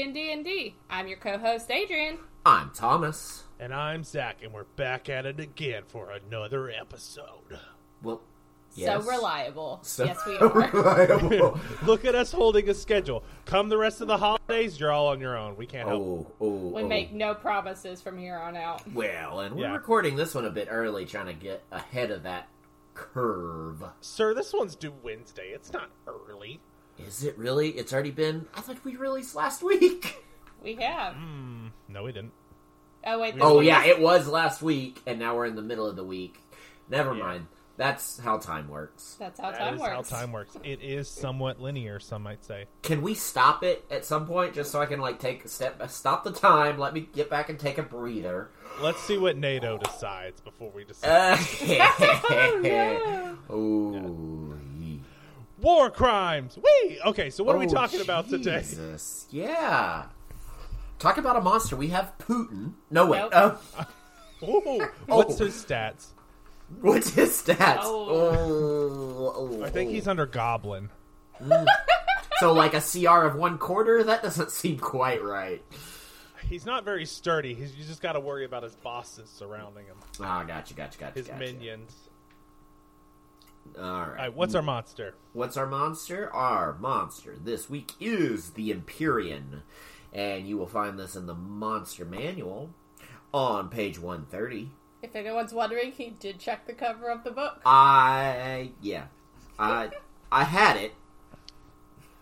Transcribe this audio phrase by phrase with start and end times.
[0.00, 0.74] D and D and D.
[0.88, 2.16] I'm your co-host Adrian.
[2.46, 3.44] I'm Thomas.
[3.58, 7.58] And I'm Zach, and we're back at it again for another episode.
[8.02, 8.22] Well,
[8.74, 9.04] yes.
[9.04, 9.80] So reliable.
[9.82, 10.48] So yes, we are.
[10.48, 11.60] reliable.
[11.84, 13.24] Look at us holding a schedule.
[13.44, 15.54] Come the rest of the holidays, you're all on your own.
[15.58, 16.00] We can't help.
[16.02, 16.88] oh, oh, we oh.
[16.88, 18.90] make no promises from here on out.
[18.94, 19.74] Well, and we're Yeah.
[19.74, 22.48] recording this one a bit early, trying to get ahead of that
[22.94, 23.84] curve.
[24.00, 25.48] Sir, this one's due Wednesday.
[25.48, 26.58] It's not early.
[27.06, 27.70] Is it really?
[27.70, 28.46] It's already been.
[28.54, 30.22] I thought we released last week.
[30.62, 31.14] We have.
[31.14, 31.68] Hmm.
[31.88, 32.32] No, we didn't.
[33.06, 33.32] Oh wait.
[33.34, 35.86] this Oh one yeah, is- it was last week, and now we're in the middle
[35.86, 36.38] of the week.
[36.90, 37.22] Never Yeah.
[37.22, 37.46] mind.
[37.78, 39.16] That's how time works.
[39.18, 40.10] That's how That time is works.
[40.10, 40.54] how time works.
[40.62, 42.66] It is somewhat linear, some might say.
[42.82, 45.82] Can we stop it at some point, just so I can like take a step,
[45.88, 46.76] stop the time?
[46.76, 48.50] Let me get back and take a breather.
[48.82, 51.38] Let's see what NATO decides before we decide.
[51.62, 54.59] Uh, oh, yee.
[55.60, 56.58] War crimes!
[56.62, 56.98] Wee!
[57.06, 58.60] Okay, so what are we Oh, talking about today?
[58.60, 59.26] Jesus.
[59.30, 60.04] Yeah.
[60.98, 61.76] Talk about a monster.
[61.76, 62.72] We have Putin.
[62.90, 63.18] No, wait.
[63.30, 63.62] Nope.
[63.76, 63.84] Uh,
[64.48, 65.44] Ooh, what's Oh.
[65.44, 66.08] his stats?
[66.80, 67.80] what's his stats?
[67.82, 68.06] Oh.
[68.10, 69.92] Oh, oh, I think oh.
[69.92, 70.90] he's under Goblin.
[72.38, 74.02] So, like a CR of one quarter?
[74.04, 75.62] That doesn't seem quite right.
[76.48, 77.54] He's not very sturdy.
[77.54, 81.14] He's, you just got to worry about his bosses surrounding him, Oh, gotcha, gotcha, gotcha.
[81.18, 81.38] his gotcha.
[81.38, 81.94] minions.
[83.78, 84.08] All right.
[84.08, 85.14] All right, what's our monster?
[85.32, 86.30] What's our monster?
[86.32, 89.62] Our monster this week is the Empyrean.
[90.12, 92.70] And you will find this in the Monster Manual
[93.32, 94.70] on page 130.
[95.02, 97.60] If anyone's wondering, he did check the cover of the book.
[97.64, 99.04] I yeah,
[99.58, 99.90] I
[100.30, 100.92] I had it,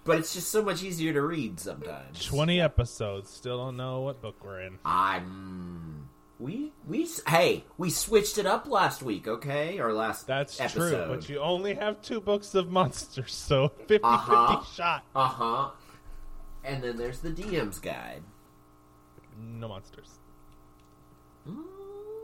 [0.05, 2.25] but it's just so much easier to read sometimes.
[2.25, 3.31] 20 episodes.
[3.31, 4.79] Still don't know what book we're in.
[4.85, 5.98] I'm
[6.39, 11.07] we we hey we switched it up last week, okay, or last That's episode.
[11.07, 14.63] true, but you only have two books of monsters, so 50 50 Uh-huh.
[14.75, 15.05] shot.
[15.15, 15.71] uh huh.
[16.65, 18.23] And then there's the DM's guide.
[19.41, 20.19] No monsters.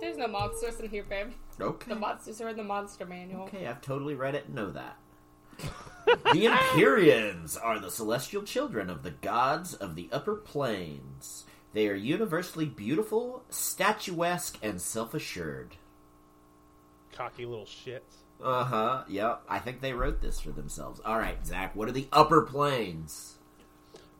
[0.00, 1.28] There's no monsters in here, babe.
[1.60, 1.88] Okay.
[1.88, 3.44] The monsters are in the monster manual.
[3.44, 4.96] Okay, I've totally read it and know that.
[6.32, 11.44] the Empyreans are the celestial children of the gods of the upper planes.
[11.74, 15.76] They are universally beautiful, statuesque, and self assured.
[17.12, 18.22] Cocky little shits.
[18.42, 19.42] Uh huh, yep.
[19.48, 21.00] I think they wrote this for themselves.
[21.04, 23.38] Alright, Zach, what are the upper planes?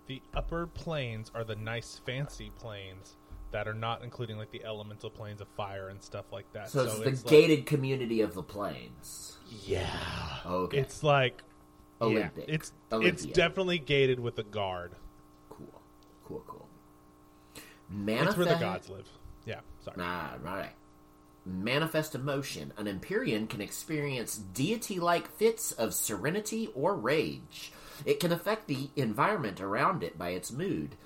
[0.07, 3.17] The upper planes are the nice, fancy planes
[3.53, 6.71] that are not including like the elemental planes of fire and stuff like that.
[6.71, 9.37] So, it's the like- gated community of the planes.
[9.65, 9.89] yeah.
[10.47, 10.79] Okay.
[10.79, 11.43] It's like
[12.01, 12.45] yeah, Olympic.
[12.49, 13.33] it's it's Olympia.
[13.35, 14.93] definitely gated with a guard.
[15.51, 15.81] cool.
[16.27, 16.69] Cool, cool.
[18.29, 19.09] It's where the gods live.
[19.47, 19.97] Yeah, sorry.
[19.99, 20.73] Nah, right.
[21.47, 22.73] Manifest emotion.
[22.79, 27.73] An Empyrean can experience deity like fits of serenity or rage.
[28.07, 30.97] It can affect the environment around it by its mood.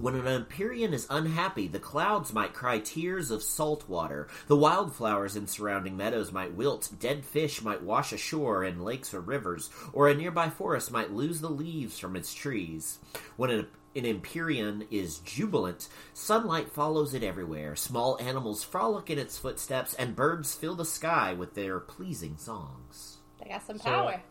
[0.00, 4.26] When an Empyrean is unhappy, the clouds might cry tears of salt water.
[4.48, 6.90] The wildflowers in surrounding meadows might wilt.
[6.98, 11.40] Dead fish might wash ashore in lakes or rivers, or a nearby forest might lose
[11.40, 12.98] the leaves from its trees.
[13.36, 13.66] When an,
[13.96, 17.76] an Empyrean is jubilant, sunlight follows it everywhere.
[17.76, 23.18] Small animals frolic in its footsteps, and birds fill the sky with their pleasing songs.
[23.42, 24.22] They got some So- power.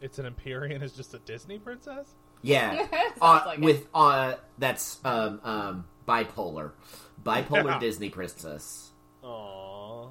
[0.00, 2.14] It's an Empyrean is just a Disney princess?
[2.42, 2.86] Yeah,
[3.20, 6.70] uh, like with uh, that's um um bipolar,
[7.22, 7.78] bipolar Yeah.
[7.78, 8.92] Disney princess.
[9.22, 10.08] Aww.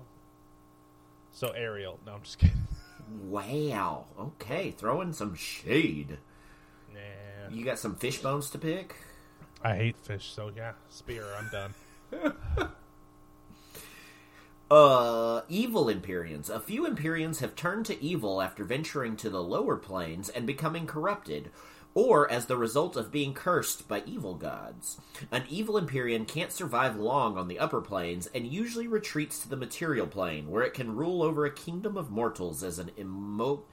[1.31, 1.99] So Ariel.
[2.05, 2.55] No, I'm just kidding.
[3.23, 4.05] Wow.
[4.19, 6.19] Okay, throwing some shade.
[7.49, 7.55] Nah.
[7.57, 8.95] You got some fish bones to pick.
[9.63, 10.73] I hate fish, so yeah.
[10.89, 12.69] Spear, I'm done.
[14.71, 16.47] Uh, evil Empyreans.
[16.47, 20.85] A few Empyreans have turned to evil after venturing to the lower planes and becoming
[20.85, 21.49] corrupted,
[21.95, 25.01] or as the result of being cursed by evil gods.
[25.31, 29.57] An evil Empyrean can't survive long on the upper planes and usually retreats to the
[29.57, 33.63] material plane, where it can rule over a kingdom of mortals as an immo-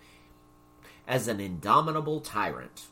[1.07, 2.87] as an indomitable tyrant.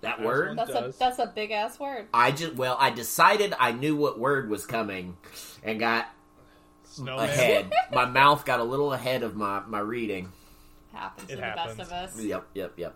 [0.00, 0.46] That As word?
[0.48, 2.06] one That's a that's a big ass word.
[2.12, 5.16] I just well, I decided I knew what word was coming,
[5.62, 6.06] and got
[6.84, 7.24] Snowman.
[7.24, 7.72] ahead.
[7.92, 10.32] my mouth got a little ahead of my my reading.
[10.92, 12.20] Happens It to the best of us.
[12.20, 12.94] Yep, yep, yep.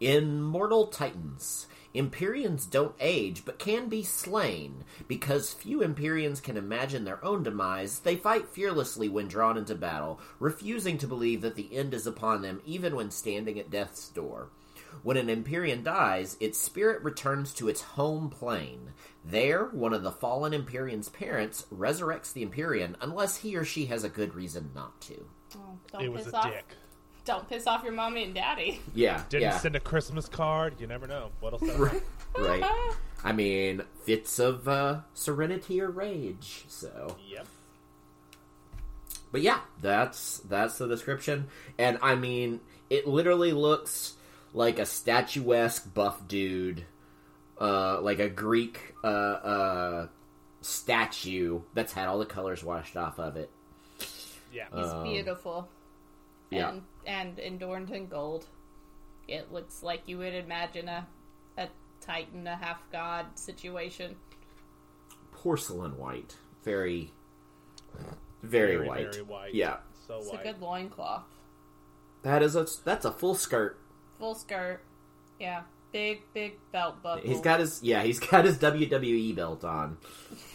[0.00, 1.66] Immortal Titans.
[1.94, 4.84] Empyreans don't age, but can be slain.
[5.08, 10.20] Because few Empyreans can imagine their own demise, they fight fearlessly when drawn into battle,
[10.38, 14.50] refusing to believe that the end is upon them even when standing at death's door.
[15.02, 18.92] When an Empyrean dies, its spirit returns to its home plane.
[19.24, 24.04] There, one of the fallen Empyrean's parents resurrects the Empyrean unless he or she has
[24.04, 25.26] a good reason not to.
[25.56, 26.50] Oh, don't It was piss a off.
[26.52, 26.64] dick.
[27.24, 28.80] Don't piss off your mommy and daddy.
[28.94, 30.80] Yeah, Didn't yeah, send a Christmas card.
[30.80, 31.30] You never know.
[31.40, 31.76] What'll sell?
[31.78, 32.02] right.
[32.38, 32.92] right.
[33.24, 36.64] I mean, fits of uh, serenity or rage.
[36.68, 37.46] So, Yep.
[39.32, 41.48] but yeah, that's that's the description.
[41.78, 42.60] And I mean,
[42.90, 44.14] it literally looks
[44.56, 46.84] like a statuesque buff dude,
[47.60, 50.08] uh, like a Greek uh, uh,
[50.62, 53.50] statue that's had all the colors washed off of it.
[54.50, 54.64] Yeah.
[54.74, 55.68] He's Um, beautiful.
[56.50, 56.70] yeah.
[56.70, 56.82] And,
[57.38, 58.46] and adorned in gold.
[59.28, 61.06] It looks like you would imagine a,
[61.58, 61.68] a
[62.00, 64.16] Titan, a half god situation.
[65.32, 67.12] Porcelain white, very,
[68.42, 69.12] very, Very, white.
[69.12, 69.54] very white.
[69.54, 69.76] Yeah,
[70.06, 70.40] So It's white.
[70.40, 71.24] a good loincloth.
[72.22, 73.78] that is a that's a full skirt.
[74.18, 74.80] Full skirt.
[75.38, 75.62] Yeah.
[75.92, 77.28] Big, big belt buckle.
[77.28, 79.96] He's got his yeah, he's got his WWE belt on.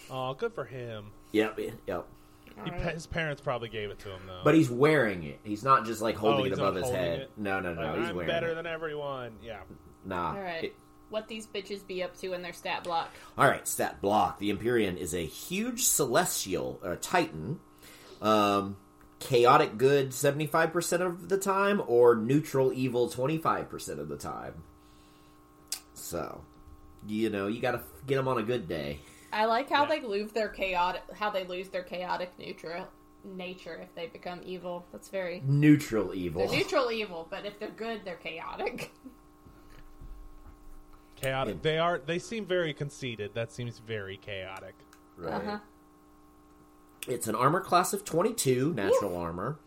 [0.09, 1.11] Oh, good for him.
[1.31, 2.05] Yep, yep.
[2.45, 2.83] He, Alright.
[2.83, 4.41] pa- his parents probably gave it to him though.
[4.43, 5.39] But he's wearing it.
[5.43, 7.19] He's not just like holding Oh, it above his head.
[7.21, 7.31] it?
[7.37, 7.81] No, no, no.
[7.81, 8.55] Like, he's I'm wearing better it.
[8.55, 9.31] than everyone.
[9.43, 9.61] Yeah.
[10.05, 10.33] Nah.
[10.35, 10.63] Alright.
[10.65, 10.75] It-
[11.09, 13.09] What these bitches be up to in their stat block?
[13.37, 14.37] all right, stat block.
[14.39, 17.59] The Empyrean is a huge celestial or titan.
[18.21, 18.77] Um,
[19.21, 24.09] chaotic good seventy five percent of the time, or neutral evil twenty five percent of
[24.09, 24.55] the time.
[25.93, 26.41] So,
[27.07, 28.99] you know, you got to get them on a good day.
[29.31, 29.89] I like how Yeah.
[29.89, 32.87] they lose their chaotic how they lose their chaotic neutral
[33.23, 34.85] nature if they become evil.
[34.91, 36.47] That's very Neutral evil.
[36.47, 38.91] they're neutral evil, but if they're good, they're chaotic.
[41.15, 41.55] Chaotic.
[41.55, 41.61] Yeah.
[41.61, 41.99] They are.
[41.99, 43.35] They seem very conceited.
[43.35, 44.73] That seems very chaotic.
[45.17, 45.33] Right.
[45.33, 45.59] Uh-huh.
[47.07, 49.57] It's an armor class of 22, natural armor.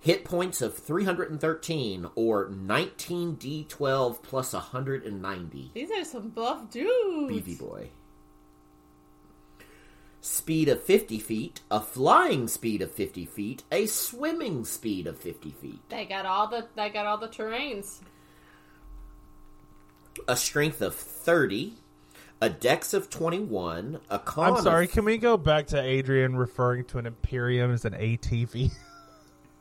[0.00, 5.70] Hit points of 313 or 19d12 plus 190.
[5.74, 7.28] These are some buff dudes.
[7.28, 7.90] Beefy boy.
[10.22, 15.50] Speed of 50 feet, a flying speed of 50 feet, a swimming speed of 50
[15.50, 18.00] feet, They got all the they got all the terrains.
[20.28, 21.74] a strength of 30,
[22.40, 24.86] a dex of 21, a con I'm of- sorry.
[24.86, 28.70] Can we go back to Adrian referring to an Empyrean as an ATV?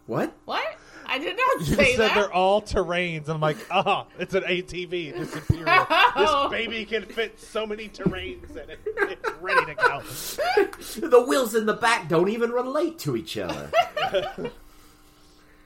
[0.07, 0.33] What?
[0.45, 0.63] What?
[1.05, 2.15] I did not You say said that.
[2.15, 3.25] they're all terrains.
[3.25, 5.13] And I'm like, ah, it's an ATV.
[5.15, 5.85] This Imperial.
[6.17, 8.79] this baby can fit so many terrains in it.
[8.87, 10.01] It's ready to go.
[11.09, 13.69] The wheels in the back don't even relate to each other.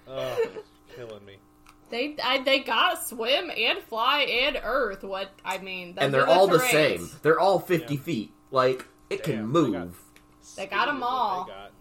[0.07, 0.47] Oh,
[0.93, 1.37] killing me.
[1.93, 5.03] They I, they got to swim and fly and earth.
[5.03, 6.71] What I mean, and they're all the terrains.
[6.71, 7.09] same.
[7.21, 7.99] They're all 50 Yeah.
[8.01, 8.33] feet.
[8.49, 9.71] Like, it can move.
[9.71, 9.95] they got-
[10.55, 11.45] They got 'em Speed all.
[11.45, 11.71] got.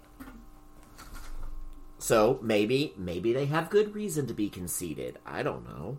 [1.98, 5.18] So maybe maybe they have good reason to be conceited.
[5.24, 5.96] I don't know.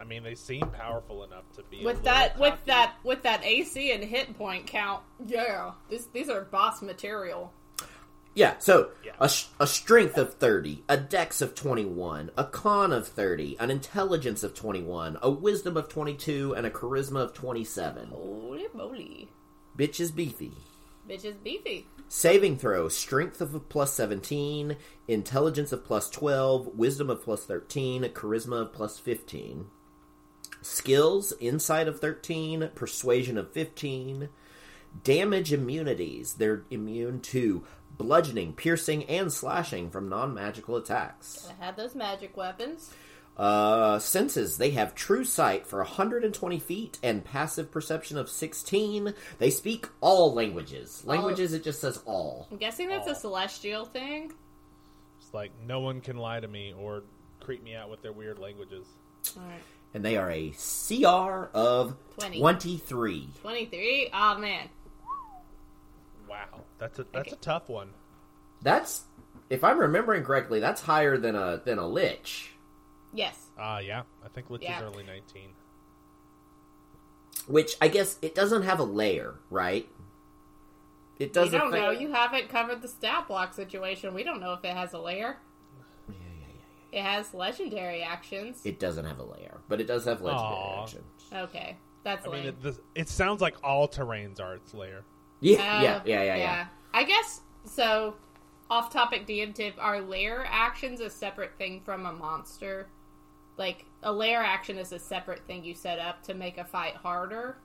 [0.00, 3.44] I mean, they seem powerful enough to be With little that with that with that
[3.44, 5.02] AC and hit point count.
[5.24, 7.52] Yeah, this these are boss material.
[8.34, 9.12] Yeah, so Yeah.
[9.20, 9.30] A,
[9.60, 14.54] a strength of 30, a dex of 21, a con of 30, an intelligence of
[14.54, 18.08] 21, a wisdom of 22, and a charisma of 27.
[18.08, 19.28] Holy moly,
[19.76, 20.52] Bitch is beefy.
[21.08, 21.86] bitch is beefy.
[22.08, 24.76] Saving throw, strength of a plus 17,
[25.08, 29.66] intelligence of plus 12, wisdom of plus 13, charisma of plus 15.
[30.60, 34.28] Skills, insight of 13, persuasion of 15.
[35.04, 37.64] Damage immunities, they're immune to
[37.98, 41.48] bludgeoning, piercing, and slashing from non magical attacks.
[41.60, 42.90] I had those magic weapons.
[43.34, 49.14] Uh, senses, they have true sight for 120 feet and passive perception of 16.
[49.38, 51.02] They speak all languages.
[51.06, 52.46] Languages, it just says all.
[52.50, 53.12] I'm guessing that's Oh.
[53.12, 54.32] a celestial thing.
[55.18, 57.04] It's like no one can lie to me or
[57.40, 58.86] creep me out with their weird languages.
[59.34, 59.62] All right,
[59.94, 62.38] and they are a CR of 20.
[62.38, 63.28] 23.
[63.40, 64.10] twenty three.
[64.12, 64.68] Oh man,
[66.32, 67.36] Wow, that's a that's Okay.
[67.36, 67.90] a tough one.
[68.62, 69.02] That's,
[69.50, 72.52] if I'm remembering correctly, that's higher than a than a lich.
[73.12, 73.38] yes.
[73.58, 74.78] Ah, yeah, I think Lich Yeah.
[74.78, 75.50] is early 19.
[77.46, 79.86] Which I guess it doesn't have a lair, right?
[81.18, 81.52] It doesn't.
[81.52, 81.90] We don't think- know.
[81.90, 84.14] You haven't covered the stat block situation.
[84.14, 85.38] We don't know if it has a lair.
[86.08, 86.46] Yeah, yeah,
[86.92, 86.98] yeah.
[87.00, 88.64] It has legendary actions.
[88.64, 90.82] It doesn't have a lair, but it does have legendary Aw.
[90.82, 91.04] action.
[91.34, 95.04] okay, that's I mean, it, this, it sounds like all terrains are its lair.
[95.42, 96.66] Yeah, Uh, yeah, yeah, yeah, yeah.
[96.94, 98.14] I guess so.
[98.70, 102.88] Off topic DM tip: Are lair actions a separate thing from a monster?
[103.58, 106.94] Like a lair action is a separate thing you set up to make a fight
[106.96, 107.58] harder.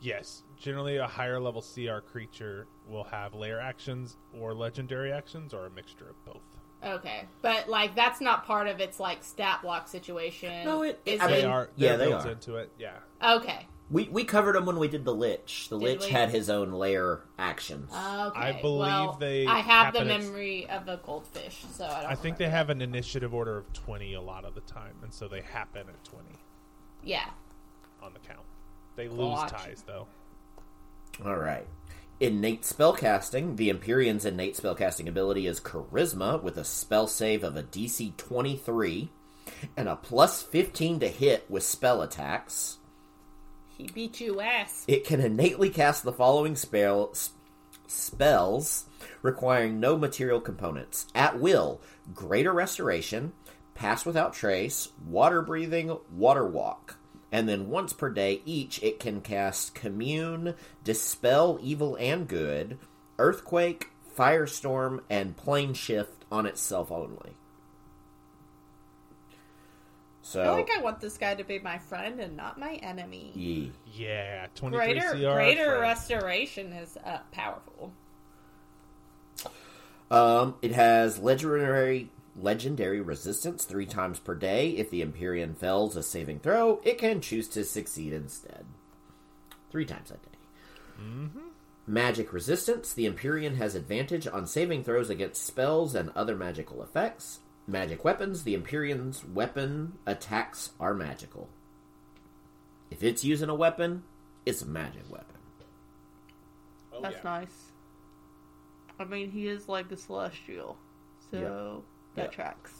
[0.00, 5.66] Yes, generally a higher level CR creature will have lair actions or legendary actions or
[5.66, 6.42] a mixture of both.
[6.84, 10.64] Okay, but like that's not part of its like stat block situation.
[10.64, 12.30] No, it- Is They mean, are yeah, they're they built are.
[12.32, 12.72] into it.
[12.78, 12.96] Yeah.
[13.22, 15.68] Okay, We we covered him when we did the Lich.
[15.68, 16.08] The Did Lich we?
[16.10, 17.90] had his own lair actions.
[17.92, 18.40] Ah, okay.
[18.40, 22.02] I believe well, they I have the happen at- memory of a goldfish, so I
[22.02, 22.10] don't.
[22.12, 22.56] I think they remember.
[22.56, 25.86] have an initiative order of 20 a lot of the time, and so they happen
[25.88, 26.24] at 20
[27.02, 27.28] Yeah.
[28.02, 28.40] on the count.
[28.96, 29.54] They lose Gotcha.
[29.54, 30.06] ties, though.
[31.24, 31.66] All right.
[32.20, 33.56] Innate spellcasting.
[33.56, 39.10] The Empyrean's innate spellcasting ability is Charisma with a spell save of a DC 23
[39.76, 42.78] and a plus 15 to hit with spell attacks.
[43.76, 44.84] He beat you ass.
[44.86, 47.12] It can innately cast the following spell
[47.86, 48.86] spells
[49.20, 51.80] requiring no material components at will:
[52.14, 53.32] Greater Restoration,
[53.74, 56.98] Pass Without Trace, Water Breathing, Water Walk.
[57.32, 60.54] And then once per day each, it can cast Commune,
[60.84, 62.78] Dispel Evil and Good,
[63.18, 67.34] Earthquake, Firestorm, and Plane Shift on itself only.
[70.26, 72.76] So, I feel like I want this guy to be my friend and not my
[72.76, 73.30] enemy.
[73.34, 73.72] ye.
[73.92, 75.34] Yeah, 23 Greater CR.
[75.34, 75.80] greater friend.
[75.82, 77.92] restoration is uh, powerful.
[80.10, 82.08] Um, it has legendary
[82.40, 84.70] legendary resistance three times per day.
[84.70, 88.64] If the Empyrean fails a saving throw, it can choose to succeed instead.
[89.70, 91.02] Three times a day.
[91.02, 91.38] Mm-hmm.
[91.86, 92.94] Magic resistance.
[92.94, 97.40] The Empyrean has advantage on saving throws against spells and other magical effects.
[97.66, 98.42] Magic weapons.
[98.44, 101.48] The Empyrean's weapon attacks are magical.
[102.90, 104.02] If it's using a weapon,
[104.44, 105.36] it's a magic weapon.
[106.92, 107.22] Oh, That's yeah.
[107.24, 107.70] nice.
[109.00, 110.76] I mean, he is like a celestial,
[111.30, 112.32] so that Yep.
[112.32, 112.72] tracks.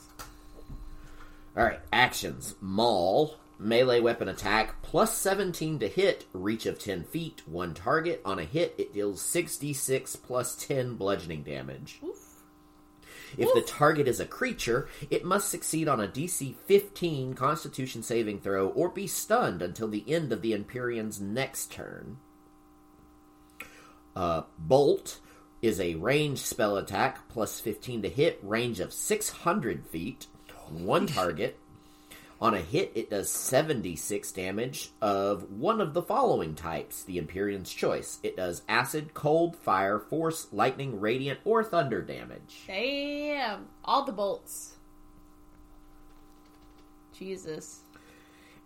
[1.57, 2.55] All right, actions.
[2.61, 8.21] Maul, melee weapon attack, plus 17 to hit, reach of 10 feet, one target.
[8.25, 11.99] On a hit, it deals 66 plus 10 bludgeoning damage.
[12.05, 12.24] Oof.
[13.37, 18.41] If the target is a creature, it must succeed on a DC 15 Constitution saving
[18.41, 22.19] throw or be stunned until the end of the Empyrean's next turn.
[24.14, 25.21] Uh, Bolt
[25.62, 30.26] is a ranged spell attack, plus 15 to hit, range of 600 feet,
[30.69, 31.59] one target.
[32.41, 37.73] On a hit, it does 76 damage of one of the following types, the Empyrean's
[37.73, 38.19] choice.
[38.23, 42.64] It does acid, cold, fire, force, lightning, radiant, or thunder damage.
[42.67, 44.75] Damn, all the bolts.
[47.17, 47.81] Jesus.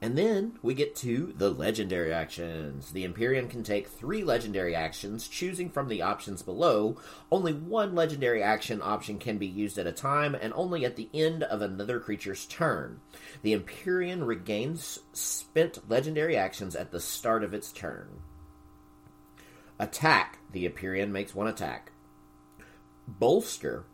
[0.01, 2.93] And then we get to the legendary actions.
[2.93, 6.99] The Empyrean can take three legendary actions, choosing from the options below.
[7.33, 11.09] Only one legendary action option can be used at a time, and only at the
[11.13, 13.01] end of another creature's turn.
[13.43, 18.21] The Empyrean regains spent legendary actions at the start of its turn.
[19.81, 20.39] Attack.
[20.53, 21.91] The Empyrean makes one attack.
[23.09, 23.85] Bolster.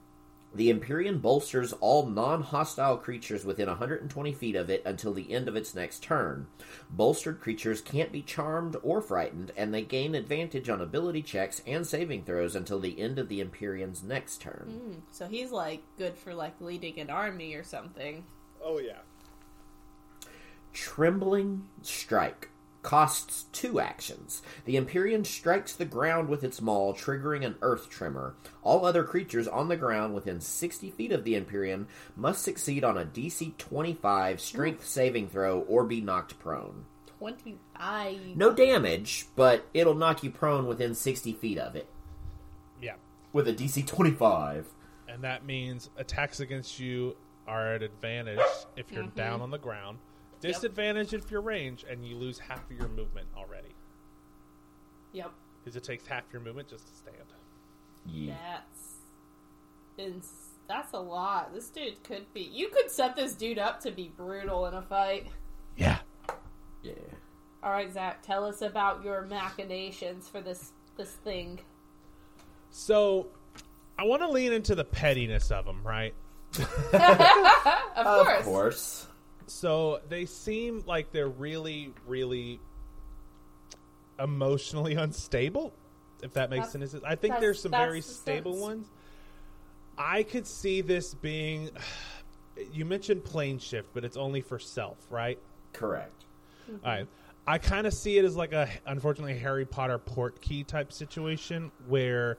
[0.54, 5.49] The Empyrean bolsters all non hostile creatures within 120 feet of it until the end
[5.49, 6.46] of its next turn.
[6.88, 11.84] Bolstered creatures can't be charmed or frightened, and they gain advantage on ability checks and
[11.84, 14.80] saving throws until the end of the Empyrean's next turn.
[14.80, 18.25] Hmm, So he's like good for like leading an army or something.
[18.62, 18.99] Oh, yeah.
[20.73, 22.49] Trembling Strike
[22.85, 24.43] costs two actions.
[24.67, 28.37] The Empyrean strikes the ground with its maul, triggering an earth tremor.
[28.62, 32.97] All other creatures on the ground within 60 feet of the Empyrean must succeed on
[32.97, 36.85] a DC 25 strength saving throw or be knocked prone.
[37.19, 38.37] 25.
[38.37, 41.88] No damage, but it'll knock you prone within 60 feet of it
[42.81, 42.97] Yeah.
[43.33, 44.67] with a DC 25.
[45.09, 48.41] And that means attacks against you are at advantage
[48.76, 49.14] if you're Mhm.
[49.14, 49.99] down on the ground,
[50.53, 53.75] disadvantage if you're range, and you lose half of your movement already.
[55.13, 55.31] Yep.
[55.63, 57.17] Because it takes half your movement just to stand.
[58.07, 58.35] Yeah.
[58.37, 58.95] That's
[59.99, 61.53] ins- that's a lot.
[61.55, 62.41] This dude could be.
[62.41, 65.27] You could set this dude up to be brutal in a fight.
[65.77, 65.99] Yeah.
[66.83, 66.93] Yeah.
[67.63, 71.61] All right, Zach, tell us about your machinations for this this thing.
[72.71, 73.29] So,
[73.99, 76.13] I want to lean into the pettiness of them, right?
[76.59, 76.95] of,
[77.97, 78.45] Of course.
[78.45, 79.07] course.
[79.47, 82.61] So they seem like they're really, really
[84.19, 85.73] emotionally unstable.
[86.23, 88.63] If that makes That's- sense, I think there's some very the stable sense.
[88.63, 88.87] ones.
[89.99, 91.71] I could see this being.
[92.73, 95.41] You mentioned plane shift, but it's only for self, right?
[95.73, 96.25] Correct.
[96.71, 96.87] Mm-hmm.
[96.87, 97.09] All right.
[97.49, 101.73] I kind of see it as like a, unfortunately, Harry Potter port key type situation
[101.89, 102.39] where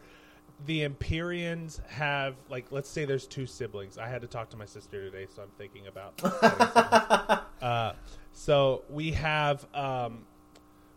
[0.66, 3.98] the Empyreans have, like, let's say there's two siblings.
[3.98, 7.44] I had to talk to my sister today, so I'm thinking about.
[7.62, 7.94] uh,
[8.32, 10.26] so we have, um,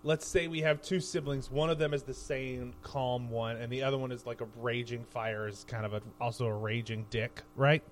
[0.04, 1.50] let's say we have two siblings.
[1.50, 4.46] One of them is the sane, calm one, and the other one is like a
[4.56, 7.82] raging fire, is kind of a, also a raging dick, right?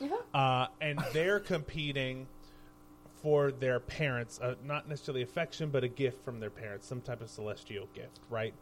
[0.00, 0.16] Yeah.
[0.34, 2.26] uh, and they're competing
[3.22, 7.22] for their parents, uh, not necessarily affection, but a gift from their parents, some type
[7.22, 8.52] of celestial gift, right?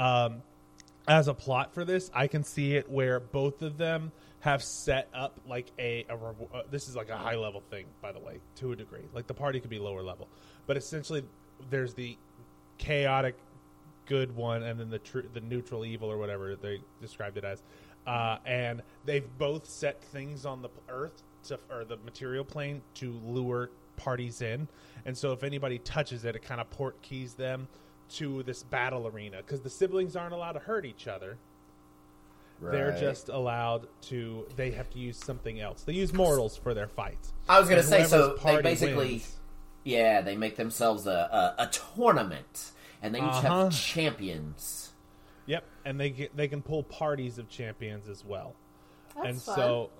[0.00, 0.42] Um,
[1.08, 5.08] as a plot for this, I can see it where both of them have set
[5.14, 8.40] up like a, a uh, this is like a high level thing, by the way,
[8.56, 9.04] to a degree.
[9.14, 10.28] Like the party could be lower level,
[10.66, 11.24] but essentially,
[11.70, 12.16] there's the
[12.78, 13.36] chaotic
[14.06, 17.62] good one and then the tr- the neutral evil or whatever they described it as.
[18.06, 23.12] Uh, and they've both set things on the earth to, or the material plane to
[23.24, 24.66] lure parties in.
[25.06, 27.68] And so if anybody touches it it kind of port keys them
[28.16, 31.36] to this battle arena because the siblings aren't allowed to hurt each other
[32.60, 36.86] they're just allowed to they have to use something else they use mortals for their
[36.86, 39.36] fights I was gonna say, so they basically, wins-
[39.84, 41.66] yeah, they make themselves a, a, a
[41.96, 42.70] tournament,
[43.02, 43.64] and they each Uh-huh.
[43.64, 44.92] have champions.
[45.46, 48.54] Yep, and they get they can pull parties of champions as well.
[49.16, 49.56] That's and fun.
[49.56, 49.90] so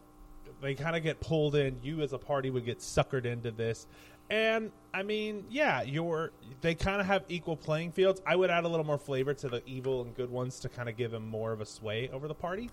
[0.61, 1.81] they kind of get pulled in.
[1.83, 3.89] You as a party would get suckered into this.
[4.31, 8.21] And I mean, yeah, you're they kind of have equal playing fields.
[8.27, 10.89] I would add a little more flavor to the evil and good ones to kind
[10.89, 12.71] of give them more of a sway over the party.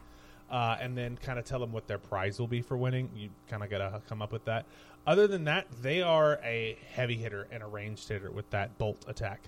[0.49, 3.07] Uh, and then kind of tell them what their prize will be for winning.
[3.15, 4.65] You kind of got to come up with that.
[5.05, 9.05] Other than that, they are a heavy hitter and a ranged hitter with that bolt
[9.07, 9.41] attack.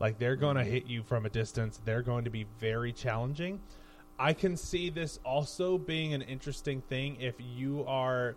[0.00, 1.80] Like they're going to hit you from a distance.
[1.84, 3.60] They're going to be very challenging.
[4.18, 8.34] I can see this also being an interesting thing if you are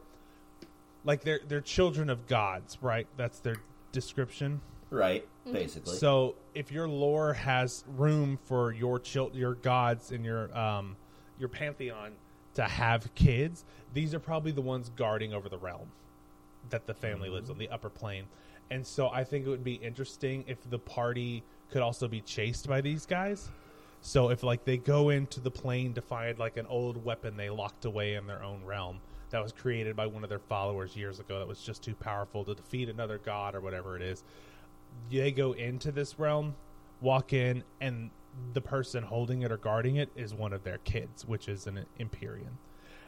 [1.03, 3.08] like they're they're children of gods, right?
[3.17, 3.58] That's their
[3.91, 4.62] description.
[4.89, 5.96] Right, basically.
[5.96, 10.96] So if your lore has room for your chil- your gods and your um
[11.39, 12.13] your pantheon
[12.55, 15.89] to have kids, these are probably the ones guarding over the realm
[16.70, 18.25] that the family lives on the upper plane.
[18.70, 22.67] And so I think it would be interesting if the party could also be chased
[22.67, 23.50] by these guys.
[24.01, 27.50] So if like they go into the plane to find like an old weapon they
[27.50, 29.00] locked away in their own realm
[29.31, 32.43] that was created by one of their followers years ago that was just too powerful
[32.45, 34.23] to defeat another god or whatever it is.
[35.09, 36.55] They go into this realm,
[37.01, 38.11] walk in, and
[38.53, 41.85] the person holding it or guarding it is one of their kids, which is an
[42.00, 42.57] Empyrean.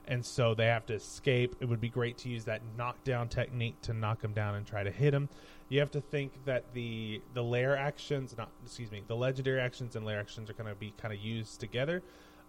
[0.05, 1.55] And so they have to escape.
[1.61, 4.83] It would be great to use that knockdown technique to knock them down and try
[4.83, 5.29] to hit them.
[5.69, 9.95] You have to think that the the lair actions, not excuse me, the legendary actions
[9.95, 12.03] and lair actions are going to be kind of used together.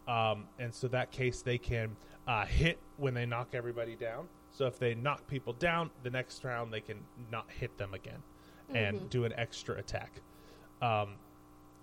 [0.09, 4.27] Um, and so that case they can uh, hit when they knock everybody down.
[4.53, 6.99] So if they knock people down, the next round they can
[7.31, 8.23] not hit them again
[8.73, 10.13] and do an extra attack.
[10.81, 11.17] Um,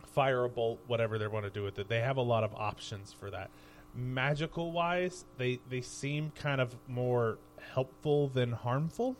[0.08, 1.88] fire a bolt, whatever they want to do with it.
[1.88, 3.50] They have a lot of options for that.
[3.94, 7.38] Magical wise, they they seem kind of more
[7.74, 9.16] helpful than harmful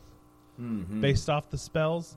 [1.00, 2.16] based off the spells.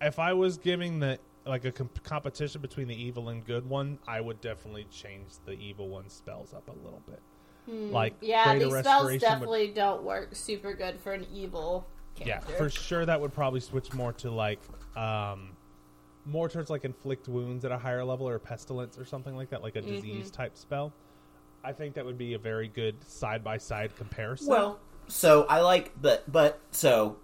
[0.00, 3.98] If I was giving the like a comp- competition between the evil and good one,
[4.06, 7.20] I would definitely change the evil one spells up a little bit.
[7.68, 11.86] Like yeah, these spells restoration would- definitely don't work super good for an evil
[12.26, 14.60] yeah, for sure that would probably switch more to like
[14.96, 15.50] um
[16.24, 19.62] more towards like inflict wounds at a higher level or pestilence or something like that,
[19.62, 20.92] like a disease type spell.
[21.64, 24.48] I think that would be a very good side by side comparison.
[24.48, 24.78] Well,
[25.08, 27.16] so I like, but but so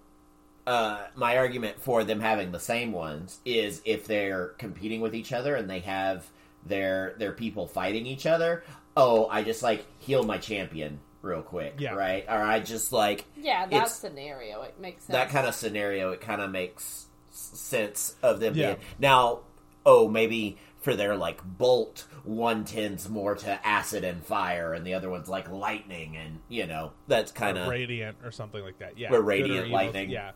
[0.65, 5.31] uh, my argument for them having the same ones is if they're competing with each
[5.31, 6.25] other and they have
[6.65, 8.63] their their people fighting each other.
[8.97, 11.95] Oh, I just like heal my champion real quick, Yeah.
[11.95, 12.25] right?
[12.27, 15.15] Or I just like yeah, that scenario it makes sense.
[15.15, 16.11] that kind of scenario.
[16.11, 18.75] It kind of makes sense of them Yeah.
[18.75, 19.39] being now.
[19.87, 24.93] Oh, maybe for their like bolt, one tends more to acid and fire, and the
[24.93, 28.97] other one's like lightning, and you know that's kind of radiant or something like that.
[28.97, 30.09] Yeah, Or good radiant evil, lightning.
[30.09, 30.31] Yeah.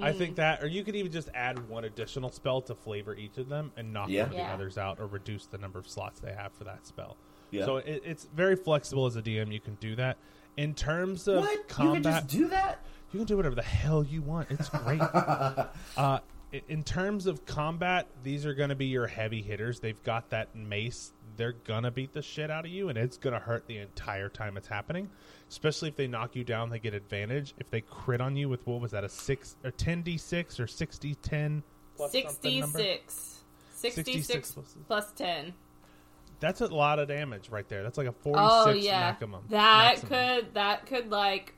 [0.00, 0.36] I think mm.
[0.36, 3.72] that, or you could even just add one additional spell to flavor each of them
[3.78, 4.24] and knock Yeah.
[4.24, 4.48] one of Yeah.
[4.48, 7.16] the others out, or reduce the number of slots they have for that spell.
[7.50, 7.64] Yeah.
[7.64, 9.52] So it, it's very flexible as a DM.
[9.52, 10.16] You can do that.
[10.56, 12.84] In terms of what you combat, can just do that.
[13.12, 14.50] You can do whatever the hell you want.
[14.50, 15.00] It's great.
[15.96, 16.18] uh,
[16.68, 19.80] in terms of combat, these are going to be your heavy hitters.
[19.80, 21.12] They've got that mace.
[21.36, 23.78] They're going to beat the shit out of you, and it's going to hurt the
[23.78, 25.10] entire time it's happening.
[25.48, 27.54] Especially if they knock you down, they get advantage.
[27.58, 30.58] If they crit on you with what was that, a six or ten d six
[30.58, 31.62] or sixty ten?
[32.10, 33.42] Sixty-six.
[33.74, 35.52] Sixty-six 66 plus- plus ten.
[36.40, 37.82] That's a lot of damage right there.
[37.82, 39.44] That's like a forty Oh yeah, maximum.
[39.50, 40.08] that maximum.
[40.10, 41.54] could that could like,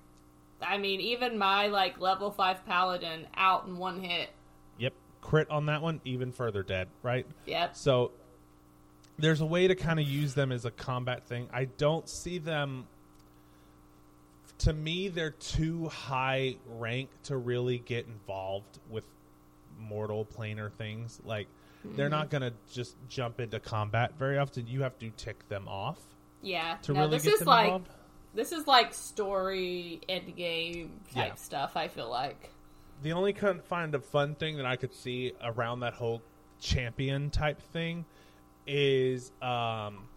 [0.62, 4.30] I mean, even my like level five paladin out in one hit.
[4.78, 6.88] Yep, crit on that one, even further dead.
[7.02, 7.26] Right.
[7.46, 7.76] Yep.
[7.76, 8.12] So
[9.18, 11.48] there's a way to kind of use them as a combat thing.
[11.52, 12.86] I don't see them.
[14.58, 19.04] To me, they're too high rank to really get involved with
[19.78, 21.20] mortal planar things.
[21.24, 21.46] Like
[21.96, 24.66] they're not gonna just jump into combat very often.
[24.66, 25.98] You have to tick them off
[26.42, 26.76] Yeah.
[26.82, 27.88] to no, really this get is them like involved.
[28.34, 31.34] this is like story end game type Yeah.
[31.34, 31.76] stuff.
[31.76, 32.50] I feel like.
[33.02, 36.20] the only kind kind of fun thing that I could see around that whole
[36.60, 38.04] champion type thing
[38.66, 40.08] is um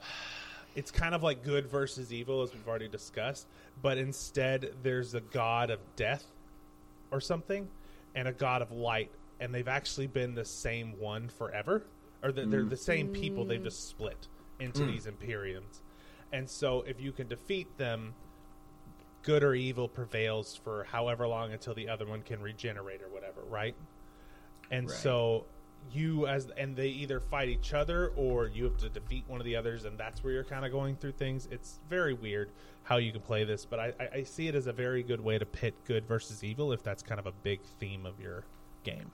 [0.74, 3.46] it's kind of like good versus evil as we've already discussed,
[3.82, 6.24] but instead there's a god of death
[7.10, 7.68] or something
[8.14, 9.10] and a god of light
[9.42, 11.84] and they've actually been the same one forever
[12.22, 12.68] or the, they're hmm.
[12.68, 14.28] the same people they've just split
[14.60, 14.92] into hmm.
[14.92, 15.82] these Empyreans.
[16.32, 18.14] And so if you can defeat them
[19.22, 23.42] good or evil prevails for however long until the other one can regenerate or whatever,
[23.50, 23.74] right?
[24.70, 24.98] And Right.
[24.98, 25.44] so
[25.92, 29.44] you as and they either fight each other or you have to defeat one of
[29.44, 31.48] the others, and that's where you're kind of going through things.
[31.50, 32.50] It's very weird
[32.84, 35.20] how you can play this, but I, I, I see it as a very good
[35.20, 38.44] way to pit good versus evil if that's kind of a big theme of your
[38.84, 39.10] game.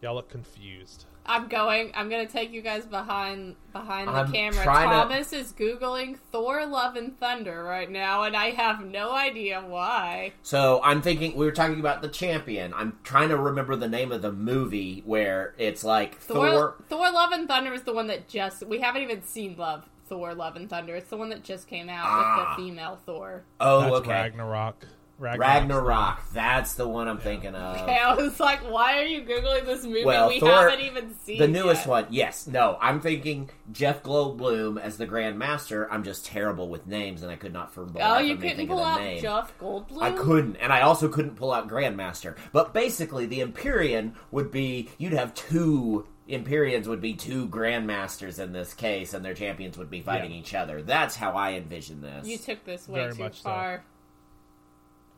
[0.00, 1.06] Y'all look confused.
[1.30, 1.90] I'm going.
[1.94, 4.62] I'm gonna take you guys behind behind the I'm camera.
[4.64, 9.12] trying to- Thomas is googling Thor: Love and Thunder right now, and I have no
[9.12, 10.32] idea why.
[10.42, 12.72] So I'm thinking we were talking about the champion.
[12.72, 16.74] I'm trying to remember the name of the movie where it's like Thor, Thor.
[16.88, 19.54] Thor: Love and Thunder is the one that just we haven't even seen.
[19.58, 20.94] Love Thor: Love and Thunder.
[20.96, 22.38] It's the one that just came out Ah.
[22.38, 23.42] with the female Thor.
[23.60, 24.10] Oh, That's okay.
[24.12, 24.86] Ragnarok.
[25.18, 26.20] Ragnarok's Ragnarok.
[26.32, 27.76] That's the one I'm thinking of.
[27.88, 30.04] Okay, I was like, why are you googling this movie?
[30.04, 31.38] Well, we Thor- haven't even seen it.
[31.40, 31.88] The newest yet.
[31.88, 32.46] one, yes.
[32.46, 35.90] No, I'm thinking Jeff Goldblum as the Grand Master.
[35.92, 38.40] I'm just terrible with names, and I could not for the Oh, life you of
[38.40, 39.20] me couldn't pull out name.
[39.20, 40.02] Jeff Goldblum.
[40.02, 42.36] I couldn't, and I also couldn't pull out Grandmaster.
[42.52, 48.52] But basically, the Empyrean would be you'd have two Empyreans would be two Grandmasters in
[48.52, 50.38] this case, and their champions would be fighting Yeah.
[50.38, 50.82] each other.
[50.82, 52.26] That's how I envision this.
[52.26, 53.78] You took this way Very too much so.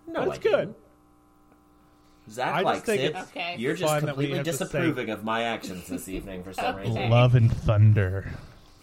[0.06, 0.14] Far.
[0.14, 0.56] no, That's I good.
[0.58, 0.76] didn't.
[2.30, 3.16] Zach I just likes think it.
[3.16, 3.56] it's Okay.
[3.58, 6.44] You're just fun that we completely have to say- disapproving of my actions this evening
[6.44, 6.84] for some Okay.
[6.88, 7.10] reason.
[7.10, 8.30] Love and Thunder.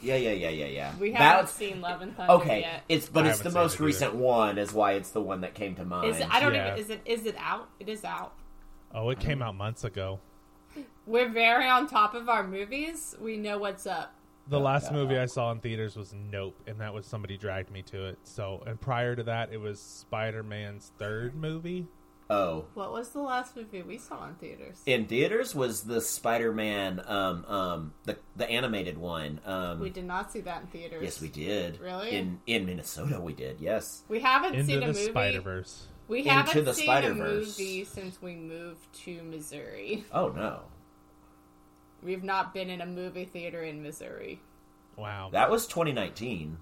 [0.01, 0.91] Yeah, yeah, yeah, yeah, yeah.
[0.99, 2.60] We haven't That's seen Love and Thunder okay.
[2.62, 2.84] yet.
[2.89, 3.86] It's but I it's the haven't seen most it either.
[3.86, 6.10] recent one, is why it's the one that came to mind.
[6.10, 6.67] Is it, I don't Yeah.
[6.73, 6.80] even.
[6.80, 7.01] Is it?
[7.06, 7.69] Is it out?
[7.80, 8.34] It is out.
[8.93, 10.19] Oh, it came out months ago.
[11.06, 13.15] We're very on top of our movies.
[13.19, 14.13] We know what's up.
[14.49, 17.81] The last movie I saw in theaters was Nope, and that was somebody dragged me
[17.83, 18.17] to it.
[18.23, 21.88] So, and prior to that, it was Spider Man's third movie.
[22.29, 24.81] oh, What was the last movie we saw in theaters?
[24.86, 29.39] in theaters was the Spider-Man, um, um, the the animated one.
[29.45, 31.01] Um, we did not see that in theaters.
[31.03, 31.79] yes, we did.
[31.79, 32.12] Really?
[32.12, 33.60] In in Minnesota, we did.
[33.60, 34.03] Yes.
[34.10, 35.05] We haven't Into seen a the movie.
[35.05, 35.88] Spider Verse.
[36.10, 37.57] We Into haven't the seen Spider-Verse.
[37.57, 40.05] a movie since we moved to Missouri.
[40.13, 40.62] Oh no,
[42.03, 44.39] We've not been in a movie theater in Missouri.
[44.95, 45.29] Wow.
[45.31, 46.57] that was 2019.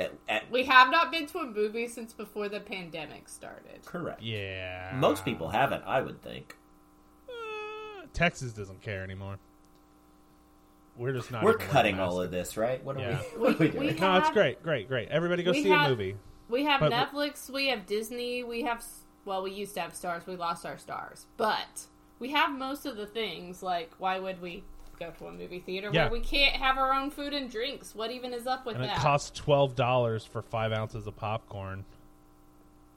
[0.00, 3.84] At, at, We have not been to a movie since before the pandemic started.
[3.84, 4.22] correct.
[4.22, 4.92] yeah.
[4.96, 6.56] Most people haven't, I would think.
[7.28, 9.38] Uh, Texas doesn't care anymore.
[10.96, 11.44] We're just not.
[11.44, 12.82] We're cutting all of this, right?
[12.84, 13.20] What are Yeah.
[13.34, 13.38] we?
[13.40, 13.94] What are we We- doing?
[13.94, 15.08] we No, it's great, great, great.
[15.08, 16.16] Everybody go see have- a movie.
[16.48, 18.82] We have But- Netflix, we have Disney, we have
[19.24, 21.26] well, we used to have Starz, we lost our Starz.
[21.36, 21.86] But
[22.18, 24.64] we have most of the things, like why would we
[24.98, 26.04] go to a movie theater Yeah.
[26.04, 27.94] where we can't have our own food and drinks?
[27.94, 28.98] What even is up with And it that?
[28.98, 31.84] costs twelve dollars for five ounces of popcorn.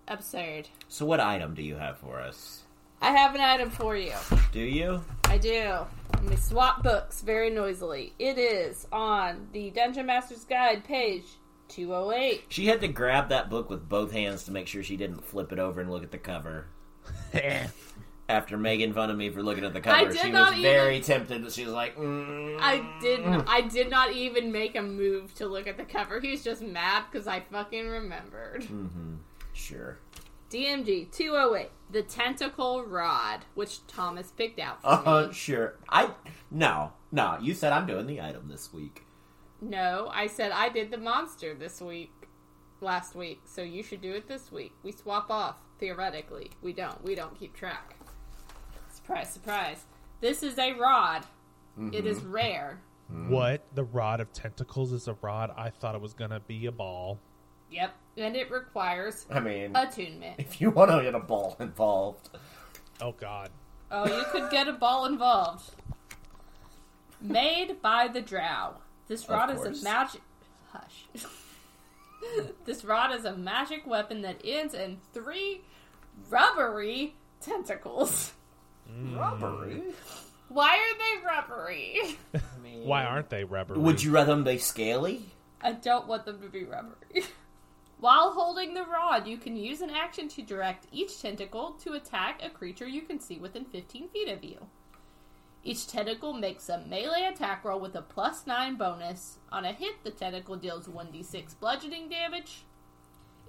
[0.08, 0.68] Absurd.
[0.88, 2.64] So, what item do you have for us?
[3.02, 4.14] I have an item for you.
[4.52, 5.04] Do you?
[5.26, 5.86] I do.
[6.16, 8.14] Let me swap books very noisily.
[8.20, 11.24] It is on the Dungeon Master's Guide, page
[11.70, 12.44] 208.
[12.50, 15.52] She had to grab that book with both hands to make sure she didn't flip
[15.52, 16.68] it over and look at the cover.
[18.32, 21.52] After making fun of me for looking at the cover, she was even- very tempted.
[21.52, 22.58] She was like, mm.
[22.62, 23.20] I did.
[23.48, 26.20] I did not even make a move to look at the cover.
[26.22, 28.66] He was just mad because I fucking remembered.
[29.54, 29.98] "Sure."
[30.50, 35.34] DMG 208, the tentacle rod, which Thomas picked out for Uh, me.
[35.34, 35.76] sure.
[35.90, 36.12] I
[36.50, 37.38] no, no.
[37.42, 39.04] You said I'm doing the item this week.
[39.62, 42.12] No, I said I did the monster this week,
[42.82, 44.74] last week, so you should do it this week.
[44.84, 46.52] We swap off theoretically.
[46.62, 47.02] We don't.
[47.04, 47.96] We don't keep track.
[49.12, 49.86] Surprise, surprise.
[50.22, 51.26] This is a rod.
[51.92, 52.32] It is mm-hmm.
[52.32, 52.80] rare.
[53.14, 53.28] Mm.
[53.28, 53.62] What?
[53.76, 55.52] The rod of tentacles is a rod?
[55.58, 57.20] I thought it was gonna be a ball.
[57.72, 60.36] Yep, and it requires I mean, attunement.
[60.38, 62.30] if you want to get a ball involved,
[63.02, 63.50] Oh God.
[63.92, 65.72] Oh, you could get a ball involved.
[67.20, 68.76] Made by the Drow.
[69.10, 70.22] This rod is a magic.
[70.72, 71.26] Hush.
[72.66, 75.64] this rod is a magic weapon that ends in three
[76.30, 78.32] rubbery tentacles.
[79.14, 79.84] Rubbery.
[80.50, 82.18] Why are they rubbery?
[82.36, 83.76] I mean, Why aren't they rubber?
[83.76, 85.26] Would you rather them be scaly?
[85.62, 87.24] I don't want them to be rubbery.
[88.00, 92.42] While holding the rod, you can use an action to direct each tentacle to attack
[92.44, 94.58] a creature you can see within 15 feet of you.
[95.64, 99.38] Each tentacle makes a melee attack roll with a plus 9 bonus.
[99.52, 102.64] On a hit, the tentacle deals 1d6 bludgeoning damage.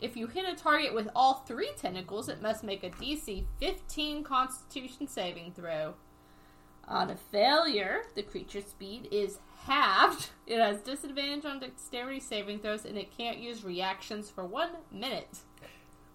[0.02, 4.24] If you hit a target with all three tentacles, it must make a DC 15
[4.24, 5.94] Constitution saving throw.
[6.88, 10.30] On a failure, the creature's speed is halved.
[10.46, 15.38] It has disadvantage on dexterity saving throws, and it can't use reactions for one minute.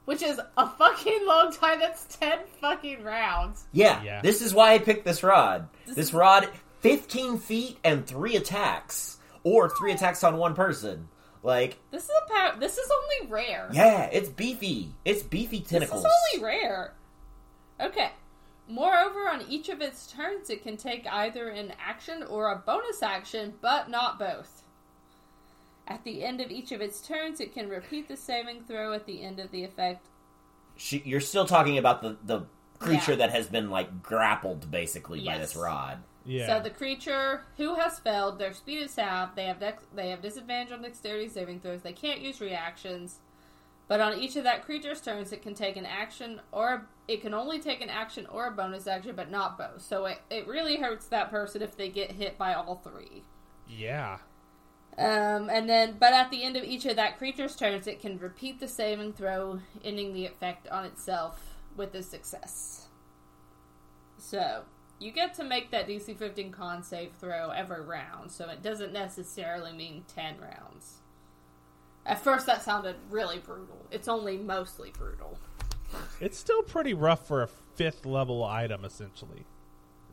[0.06, 1.80] Which is a fucking long time.
[1.80, 3.66] That's 10 fucking rounds.
[3.72, 4.22] Yeah, Yeah.
[4.22, 5.70] this is why I picked this rod.
[5.86, 6.50] This This rod,
[6.82, 9.18] 15 feet and three attacks.
[9.44, 11.08] Or three attacks on one person.
[11.44, 13.70] Like, This is a pow- This is only rare.
[13.72, 14.90] yeah, it's beefy.
[15.06, 16.04] It's beefy tentacles.
[16.04, 16.94] This is only rare.
[17.80, 18.12] Okay.
[18.68, 23.02] Moreover, on each of its turns, it can take either an action or a bonus
[23.02, 24.64] action, but not both.
[25.88, 29.06] At the end of each of its turns, it can repeat the saving throw at
[29.06, 30.06] the end of the effect.
[30.76, 32.42] She, you're still talking about the, the
[32.80, 33.18] creature Yeah.
[33.20, 36.00] that has been, like, grappled, basically, by this rod.
[36.28, 36.48] Yeah.
[36.48, 39.36] So the creature who has failed, their speed is halved.
[39.36, 41.82] They have dex- they have disadvantage on dexterity saving throws.
[41.82, 43.20] They can't use reactions.
[43.88, 47.34] But on each of that creature's turns, it can take an action or it can
[47.34, 49.82] only take an action or a bonus action, but not both.
[49.82, 53.24] So it, it really hurts that person if they get hit by all three.
[53.68, 54.18] yeah.
[54.98, 58.18] Um, and then, but at the end of each of that creature's turns, it can
[58.18, 62.88] repeat the saving throw, ending the effect on itself with a success.
[64.18, 64.64] So,
[65.00, 68.94] you get to make that DC 15 con save throw every round, so it doesn't
[68.94, 70.98] necessarily mean 10 rounds.
[72.06, 73.86] At first, that sounded really brutal.
[73.92, 75.38] It's only mostly brutal.
[76.20, 79.46] It's still pretty rough for a fifth level item, essentially.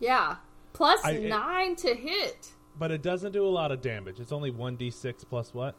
[0.00, 0.36] Yeah.
[0.72, 2.52] Plus I- it- 9 to hit.
[2.76, 4.18] But it doesn't do a lot of damage.
[4.18, 5.76] It's only 1d6 plus what?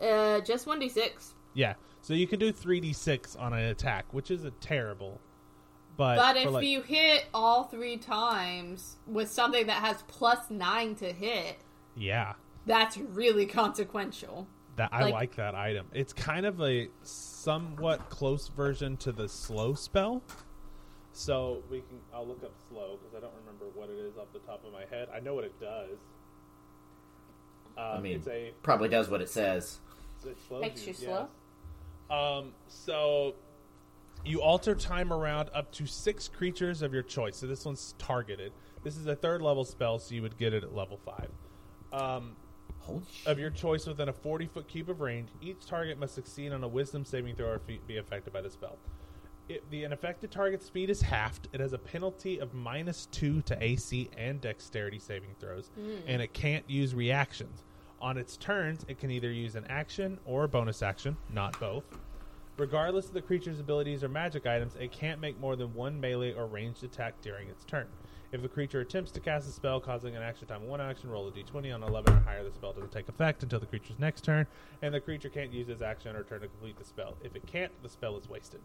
[0.00, 1.34] Uh, just 1d6.
[1.52, 1.74] Yeah.
[2.00, 5.20] So you can do 3d6 on an attack, which isn't terrible.
[6.00, 10.94] But, But if like- you hit all three times with something that has plus nine
[10.94, 11.58] to hit,
[11.94, 12.36] Yeah.
[12.64, 14.46] that's really consequential.
[14.76, 15.90] That I Like- like that item.
[15.92, 20.22] It's kind of a somewhat close version to the slow spell.
[21.12, 22.00] So we can.
[22.14, 24.72] I'll look up slow because I don't remember what it is off the top of
[24.72, 25.10] my head.
[25.14, 25.98] I know what it does.
[27.76, 29.80] Um, I mean, it's a probably does what it says.
[30.24, 31.28] it slows Makes you slow?
[32.08, 32.18] yes.
[32.18, 33.34] Um, so
[34.24, 37.36] you alter time around up to six creatures of your choice.
[37.36, 38.52] So this one's targeted.
[38.82, 41.30] This is a third level spell, so you would get it at level five.
[41.92, 42.36] Um,
[43.26, 46.64] of your choice within a 40 foot cube of range, each target must succeed on
[46.64, 48.78] a wisdom saving throw or be affected by the spell.
[49.48, 51.48] It, the unaffected target's speed is halved.
[51.52, 55.70] It has a penalty of minus two to AC and dexterity saving throws,
[56.06, 57.64] and it can't use reactions.
[58.00, 61.84] On its turns, it can either use an action or a bonus action, not both.
[62.60, 66.34] Regardless of the creature's abilities or magic items, it can't make more than one melee
[66.34, 67.86] or ranged attack during its turn.
[68.32, 71.08] If the creature attempts to cast a spell causing an action time of one action,
[71.08, 72.44] roll a d20 on 11 or higher.
[72.44, 74.46] The spell doesn't take effect until the creature's next turn,
[74.82, 77.16] and the creature can't use its action or turn to complete the spell.
[77.24, 78.60] If it can't, the spell is wasted.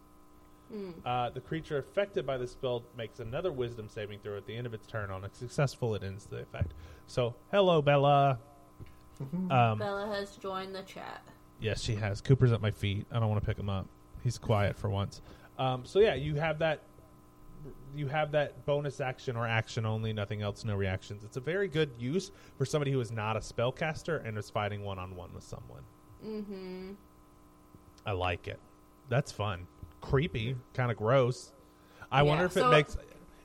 [1.06, 4.66] Uh, the creature affected by the spell makes another wisdom saving throw at the end
[4.66, 5.10] of its turn.
[5.10, 6.74] On a successful, it ends the effect.
[7.06, 8.38] So, hello, Bella.
[9.50, 11.22] Um, Bella has joined the chat.
[11.60, 12.20] Yes, she has.
[12.20, 13.06] Cooper's at my feet.
[13.10, 13.86] I don't want to pick him up.
[14.22, 15.20] He's quiet for once.
[15.58, 16.80] Um, so yeah, you have that.
[17.96, 21.24] You have that bonus action or action only, nothing else, no reactions.
[21.24, 24.84] It's a very good use for somebody who is not a spellcaster and is fighting
[24.84, 25.82] one on one with someone.
[26.24, 26.92] Mm-hmm.
[28.04, 28.60] I like it.
[29.08, 29.66] That's fun.
[30.00, 31.52] Creepy, kind of gross.
[32.12, 32.96] I Yeah, wonder if it makes.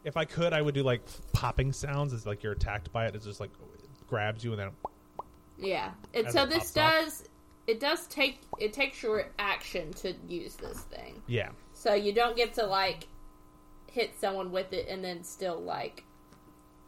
[0.03, 3.15] If I could, I would do like popping sounds It's like you're attacked by it.
[3.15, 3.51] It's just like
[4.07, 4.69] grabs you and then
[5.57, 5.91] Yeah.
[6.13, 7.21] And so this does.
[7.21, 7.27] off.
[7.67, 11.21] Does it does take it takes your action to use this thing.
[11.27, 13.07] yeah, So you don't get to like
[13.91, 16.03] hit someone with it and then still like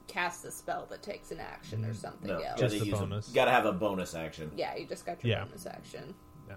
[0.08, 1.98] cast a spell that takes an action or mm-hmm.
[1.98, 2.60] something No, else.
[2.60, 3.30] Just gotta a- bonus.
[3.30, 4.52] gotta have a bonus action.
[4.56, 5.46] yeah, you just got your Yeah.
[5.46, 6.14] bonus action.
[6.48, 6.56] yeah.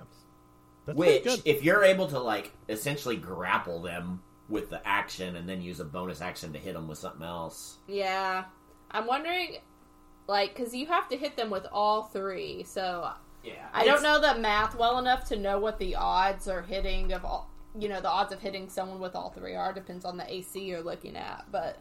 [0.87, 5.61] That's Which, if you're able to like essentially grapple them with the action and then
[5.61, 7.79] use a bonus action to hit them with something else.
[7.89, 8.45] Yeah.
[8.93, 9.57] I'm wondering
[10.29, 12.63] like cuz you have to hit them with all three.
[12.63, 13.11] So
[13.47, 17.13] Yeah, I don't know the math well enough to know what the odds are hitting
[17.13, 20.17] of all you know the odds of hitting someone with all three are depends on
[20.17, 21.79] the AC you're looking at, but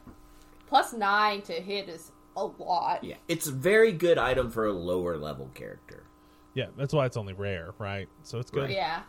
[0.68, 3.04] plus 9 to hit is a lot.
[3.04, 6.04] Yeah, it's a very good item for a lower level character.
[6.54, 8.08] yeah, that's why it's only rare, right?
[8.24, 8.64] So it's good.
[8.64, 8.72] Right.
[8.72, 9.02] Yeah.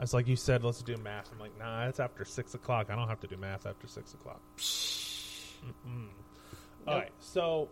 [0.00, 1.30] It's like you said, let's do math.
[1.32, 2.88] I'm like, nah, it's after six o'clock.
[2.90, 4.40] I don't have to do math after six o'clock.
[4.58, 6.08] Mm-mm.
[6.86, 7.68] All right, so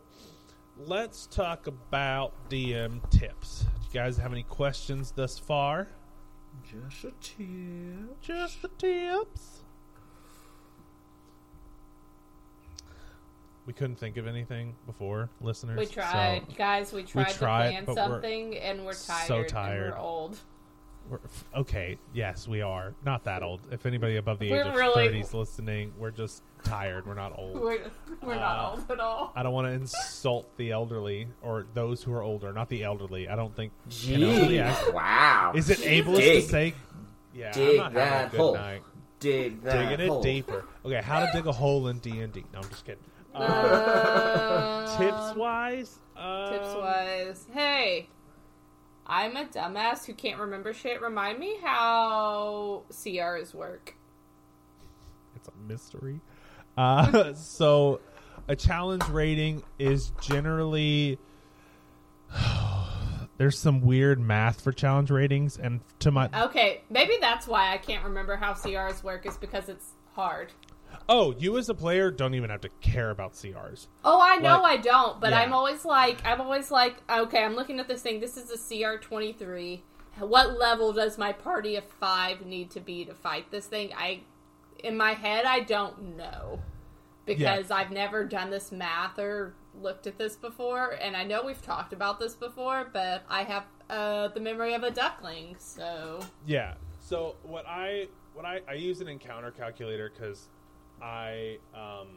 [0.78, 3.60] let's talk about DM tips.
[3.60, 5.88] Do you guys have any questions thus far?
[6.64, 8.20] Just a tip.
[8.20, 9.58] Just the tips.
[13.64, 15.78] we couldn't think of anything before, listeners.
[15.78, 16.92] We tried, so guys.
[16.92, 19.26] We tried, tried, to but plan we're something, and we're tired.
[19.28, 19.92] so And tired.
[19.92, 20.36] we're old.
[21.08, 21.20] we're,
[21.56, 23.60] okay, yes, we are not that old.
[23.70, 27.06] If anybody above the age We're of really- thirty is listening, we're just tired.
[27.06, 27.60] We're not old.
[27.60, 27.80] We're
[28.22, 29.32] we're Uh, not old at all.
[29.36, 33.28] I don't want to insult the elderly or those who are older, not the elderly.
[33.28, 33.72] I don't think.
[33.90, 35.52] can Gee, elderly act- wow.
[35.54, 36.42] Is it ableist Dig.
[36.44, 36.74] to say?
[37.34, 38.54] Yeah, Dig I'm not that hole.
[38.54, 38.82] night.
[39.20, 40.64] Dig that Digging it deeper.
[40.84, 42.44] Okay, how to dig a hole in D and D?
[42.52, 43.02] No, I'm just kidding.
[43.34, 48.08] Uh, Uh, tips wise, um, Tips wise, hey,
[49.06, 51.00] I'm a dumbass who can't remember shit.
[51.00, 53.94] Remind me how CRs work.
[55.36, 56.20] It's a mystery.
[56.76, 58.00] Uh, so,
[58.48, 61.18] a challenge rating is generally
[63.38, 67.78] there's some weird math for challenge ratings, and to my Okay, maybe that's why I
[67.78, 69.26] can't remember how CRs work.
[69.26, 70.52] Is because it's hard.
[71.08, 73.86] oh, you as a player don't even have to care about CRs.
[74.04, 75.40] Oh, I know Like- I don't, but Yeah.
[75.40, 78.20] I'm always like, I'm always like, okay, I'm looking at this thing.
[78.20, 79.82] This is a CR 23.
[80.18, 83.90] What level does my party of five need to be to fight this thing?
[83.96, 84.20] I,
[84.82, 86.60] in my head, I don't know
[87.24, 91.62] because I've never done this math or looked at this before, and I know we've
[91.62, 96.74] talked about this before, but I have uh, the memory of a duckling, so Yeah.
[97.00, 100.48] So what I what I I use an encounter calculator because
[101.02, 102.08] I um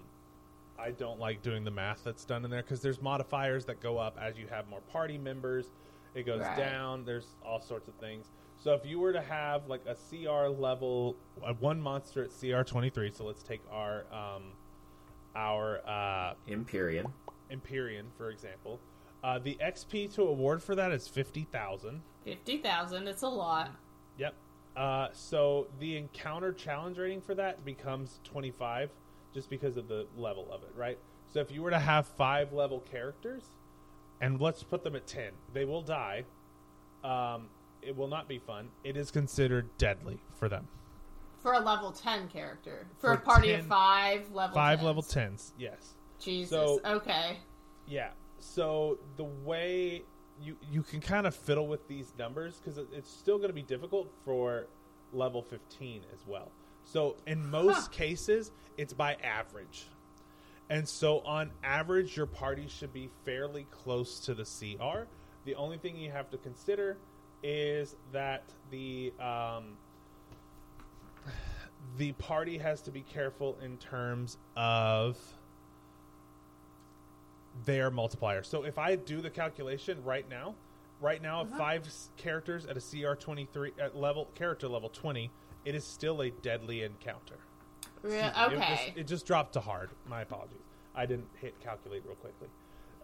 [0.78, 3.98] I don't like doing the math that's done in there because there's modifiers that go
[3.98, 5.72] up as you have more party members.
[6.14, 6.58] It goes Right.
[6.58, 7.04] down.
[7.06, 8.28] There's all sorts of things.
[8.66, 12.64] So if you were to have like a CR level, uh, one monster at CR
[12.64, 13.12] 23.
[13.12, 14.54] So let's take our um
[15.36, 17.06] our uh Empyrean.
[17.52, 18.80] Empyrean for example.
[19.24, 22.02] Uh, the XP to award for that is fifty thousand.
[22.24, 23.70] 50,000, it's a lot.
[24.18, 24.34] Yep.
[24.76, 28.90] Uh, so the encounter challenge rating for that becomes 25
[29.32, 30.98] just because of the level of it, right?
[31.32, 33.44] So if you were to have five level characters,
[34.22, 36.24] and let's put them at 10, they will die.
[37.04, 37.50] Um,
[37.86, 38.70] it will not be fun.
[38.84, 40.68] It is considered deadly for them.
[41.42, 42.88] For a level 10 character.
[42.98, 44.84] For, For a party 10 of five level Five 10s.
[44.84, 45.94] level 10s, yes.
[46.20, 46.50] Jesus.
[46.50, 47.38] So- okay.
[47.88, 48.12] Yeah.
[48.40, 50.04] So the way
[50.42, 53.62] you you can kind of fiddle with these numbers because it's still going to be
[53.62, 54.68] difficult for
[55.14, 56.52] level 15 as well.
[56.84, 57.92] So in most Huh.
[57.92, 59.88] cases, it's by average.
[60.70, 65.08] And so on average, your party should be fairly close to the CR.
[65.46, 66.98] The only thing you have to consider
[67.44, 69.78] is that the um,
[71.98, 75.18] the party has to be careful in terms of
[77.66, 78.44] their multiplier.
[78.44, 80.56] So if I do the calculation right now,
[81.00, 85.32] right now, if five characters at a CR twenty three at level character level twenty,
[85.64, 87.36] it is still a deadly encounter.
[88.02, 88.76] Re- Excuse me, It okay.
[88.88, 89.90] just, it just dropped to hard.
[90.08, 90.58] My apologies.
[90.96, 92.48] I didn't hit calculate real quickly.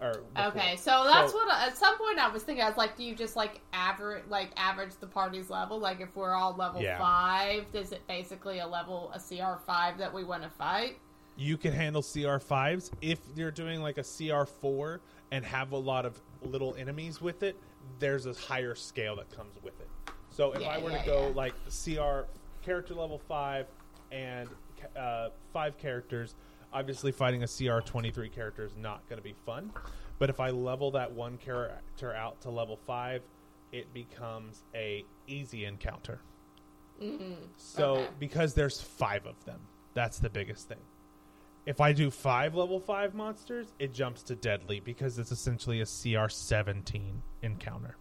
[0.01, 0.47] Or before.
[0.47, 2.63] Okay, so that's So- what at some point I was thinking.
[2.63, 5.79] I was like, do you just like average, like average the party's level?
[5.79, 6.97] Like if we're all level Yeah.
[6.97, 10.97] five, is it basically a level a CR five that we want to fight?
[11.37, 14.99] you can handle CR5s if you're doing like a CR4
[15.31, 17.55] and have a lot of little enemies with it.
[17.99, 19.87] There's a higher scale that comes with it.
[20.29, 22.27] So if Yeah, I were yeah, to go like CR
[22.61, 23.65] character level five
[24.11, 24.49] and
[24.95, 26.35] uh, five characters,
[26.73, 29.71] obviously fighting a CR23 character is not going to be fun.
[30.19, 33.21] But if I level that one character out to level five,
[33.71, 36.19] it becomes a easy encounter.
[36.99, 37.81] So Mm-hmm.
[37.81, 38.07] Okay.
[38.19, 39.59] because there's five of them,
[39.95, 40.77] that's the biggest thing.
[41.65, 45.85] If I do five level five monsters, it jumps to deadly because it's essentially a
[45.85, 47.95] CR seventeen encounter.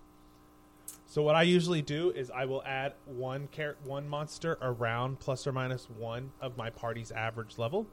[1.06, 5.46] So what I usually do is I will add one char- one monster around plus
[5.46, 7.87] or minus one of my party's average level,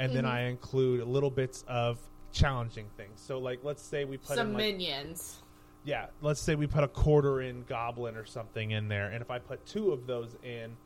[0.00, 1.98] and then I include little bits of
[2.32, 3.20] challenging things.
[3.20, 5.36] So like let's say we put Some in like, minions.
[5.84, 9.30] yeah, let's say we put a quarter in goblin or something in there, and if
[9.30, 10.76] I put two of those in,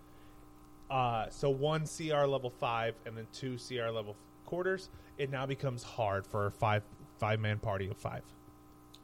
[0.91, 5.83] uh, so one CR level five and then two CR level quarters, it now becomes
[5.83, 6.83] hard for a five
[7.19, 8.23] five man party of five.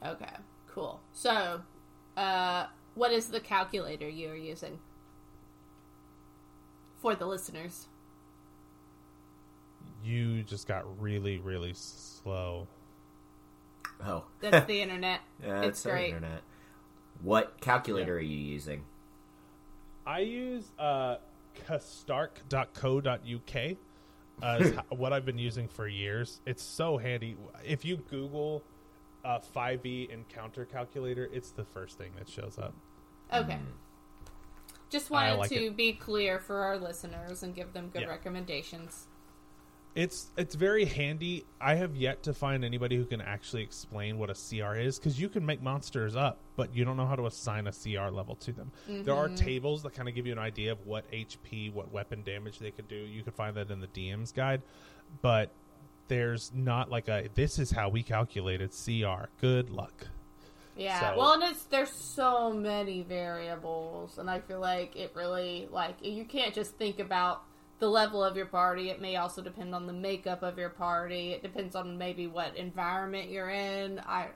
[0.04, 0.26] Okay,
[0.66, 1.00] cool.
[1.12, 1.60] So,
[2.16, 4.78] uh, what is the calculator you are using
[7.00, 7.86] for the listeners?
[10.04, 12.66] You just got really really slow.
[14.04, 15.20] Oh, That's the internet.
[15.44, 16.06] yeah, it's the great.
[16.08, 16.42] internet.
[17.22, 18.84] What calculator are you using?
[20.06, 21.16] I use uh,
[21.68, 23.76] kastark.co.uk
[24.42, 26.40] as ho- what I've been using for years.
[26.46, 27.36] It's so handy.
[27.64, 28.62] If you Google
[29.24, 32.74] uh, 5e encounter calculator, it's the first thing that shows up.
[33.32, 33.58] Okay.
[34.88, 35.76] Just wanted like to it.
[35.76, 38.08] be clear for our listeners and give them good Yeah.
[38.08, 39.06] recommendations.
[39.94, 41.44] It's it's very handy.
[41.60, 45.20] I have yet to find anybody who can actually explain what a CR is because
[45.20, 48.36] you can make monsters up, but you don't know how to assign a CR level
[48.36, 48.70] to them.
[48.86, 49.34] There are mm-hmm.
[49.34, 52.70] tables that kind of give you an idea of what HP, what weapon damage they
[52.70, 52.96] could do.
[52.96, 54.62] You can find that in the DM's guide,
[55.22, 55.50] but
[56.06, 59.28] there's not like a this is how we calculated CR.
[59.40, 60.06] Good luck.
[60.76, 61.00] Yeah.
[61.00, 65.96] So- well, and it's there's so many variables, and I feel like it really like
[66.00, 67.42] you can't just think about
[67.80, 68.90] the level of your party.
[68.90, 71.32] It may also depend on the makeup of your party.
[71.32, 73.98] It depends on maybe what environment you're in.
[74.06, 74.28] I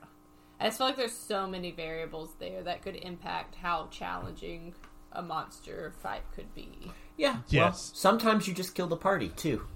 [0.61, 4.75] I just feel like there's so many variables there that could impact how challenging
[5.13, 6.91] a monster fight could be.
[7.17, 7.33] Yeah.
[7.35, 7.93] Well, Yes.
[7.95, 9.67] sometimes you just kill the party too,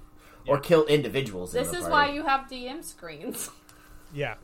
[0.46, 1.54] or kill individuals.
[1.54, 1.92] in This the is party.
[1.92, 3.50] why you have DM screens.
[4.14, 4.36] Yeah.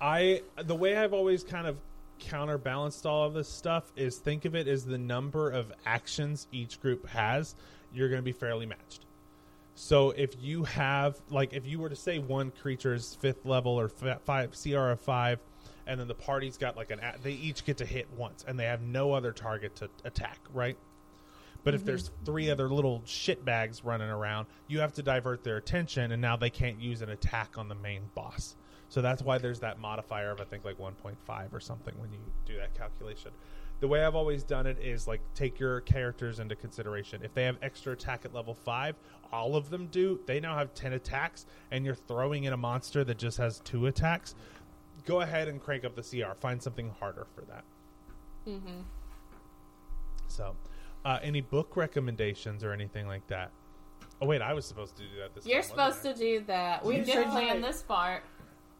[0.00, 1.76] I the way I've always kind of
[2.20, 6.80] counterbalanced all of this stuff is think of it as the number of actions each
[6.80, 7.54] group has,
[7.92, 9.06] you're going to be fairly matched.
[9.74, 13.72] So if you have like if you were to say one creature is fifth level
[13.72, 15.40] or f- five CR of five,
[15.86, 18.66] and then the party's got like an they each get to hit once and they
[18.66, 20.76] have no other target to attack, right?
[21.64, 21.86] But if mm-hmm.
[21.88, 26.36] there's three other little shitbags running around, you have to divert their attention, and now
[26.36, 28.56] they can't use an attack on the main boss.
[28.90, 32.18] So that's why there's that modifier of I think like 1.5 or something when you
[32.44, 33.30] do that calculation.
[33.78, 37.22] The way I've always done it is like take your characters into consideration.
[37.24, 38.96] If they have extra attack at level 5,
[39.32, 40.20] all of them do.
[40.26, 43.86] They now have 10 attacks and you're throwing in a monster that just has 2
[43.86, 44.34] attacks.
[45.06, 46.34] Go ahead and crank up the CR.
[46.40, 47.64] Find something harder for that.
[48.46, 48.80] mm-hmm.
[50.28, 50.54] So,
[51.04, 53.50] uh, any book recommendations or anything like that?
[54.20, 55.46] Oh wait, I was supposed to do that this.
[55.46, 56.84] You're time, supposed to do that.
[56.84, 58.22] We You did said plan this part.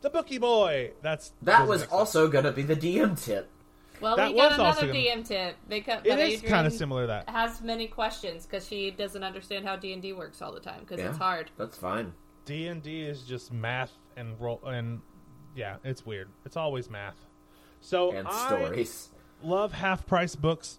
[0.01, 0.93] The Bookie Boy.
[1.03, 3.51] That's That was also going to be the DM tip.
[4.01, 6.73] Well, That we got was also another gonna- DM tip because It is kind of
[6.73, 7.29] similar to that.
[7.29, 10.81] Has many questions because she doesn't understand how D and D works all the time
[10.81, 11.11] because Yeah.
[11.11, 11.51] it's hard.
[11.59, 12.15] That's fine.
[12.47, 15.03] D and D is just math and roll and
[15.55, 16.29] yeah, it's weird.
[16.47, 17.17] It's always math.
[17.83, 19.11] So And I stories.
[19.43, 20.79] love half price books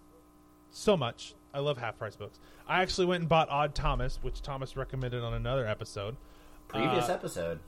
[0.70, 1.34] so much.
[1.54, 2.40] I love half price books.
[2.66, 6.16] I actually went and bought Odd Thomas, which Thomas recommended on another episode.
[6.66, 7.60] Previous uh, episode.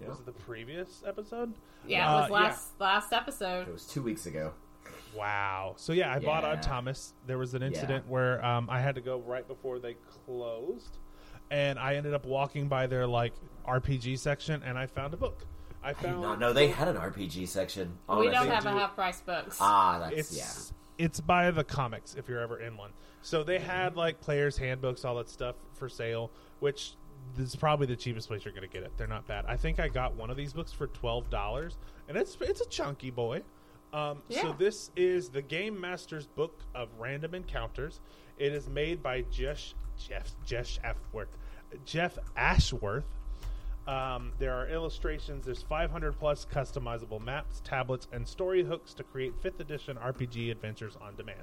[0.00, 0.08] Yeah.
[0.08, 1.54] Was it the previous episode?
[1.86, 3.68] Yeah, Uh, it was last last episode.
[3.68, 4.52] It was two weeks ago.
[5.14, 5.74] Wow.
[5.76, 6.50] So yeah, I bought Yeah.
[6.52, 7.12] Odd Thomas.
[7.26, 10.98] There was an incident where um, I had to go right before they closed,
[11.50, 13.32] and I ended up walking by their like
[13.66, 15.44] RPG section, and I found a book.
[15.82, 17.96] I I did found not know they had an RPG section.
[18.08, 18.70] we don't have do.
[18.70, 19.58] a half price books.
[19.60, 21.04] Ah, that's it's yeah.
[21.06, 22.90] it's by the comics if you're ever in one.
[23.22, 26.30] So they had like players handbooks, all that stuff for sale,
[26.60, 26.94] which
[27.36, 28.92] this is probably the cheapest place you're going to get it.
[28.96, 29.44] They're not bad.
[29.46, 31.76] I think I got one of these books for twelve dollars,
[32.08, 33.42] and it's it's a chunky boy.
[33.92, 38.00] Um, So this is the Game Master's Book of Random Encounters.
[38.38, 41.28] It is made by Jeff Jeff Jeff Ashworth.
[41.84, 43.04] Jeff Ashworth.
[43.86, 45.44] Um, there are illustrations.
[45.44, 50.96] There's 500 plus customizable maps, tablets, and story hooks to create 5th edition RPG adventures
[51.02, 51.42] on demand.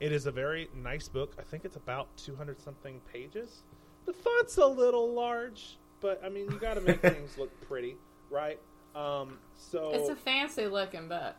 [0.00, 1.34] It is a very nice book.
[1.38, 3.62] I think it's about 200 something pages.
[4.06, 7.96] The font's a little large, but I mean, you got to make things look pretty,
[8.30, 8.58] right?
[8.94, 11.34] Um, so it's a fancy looking book.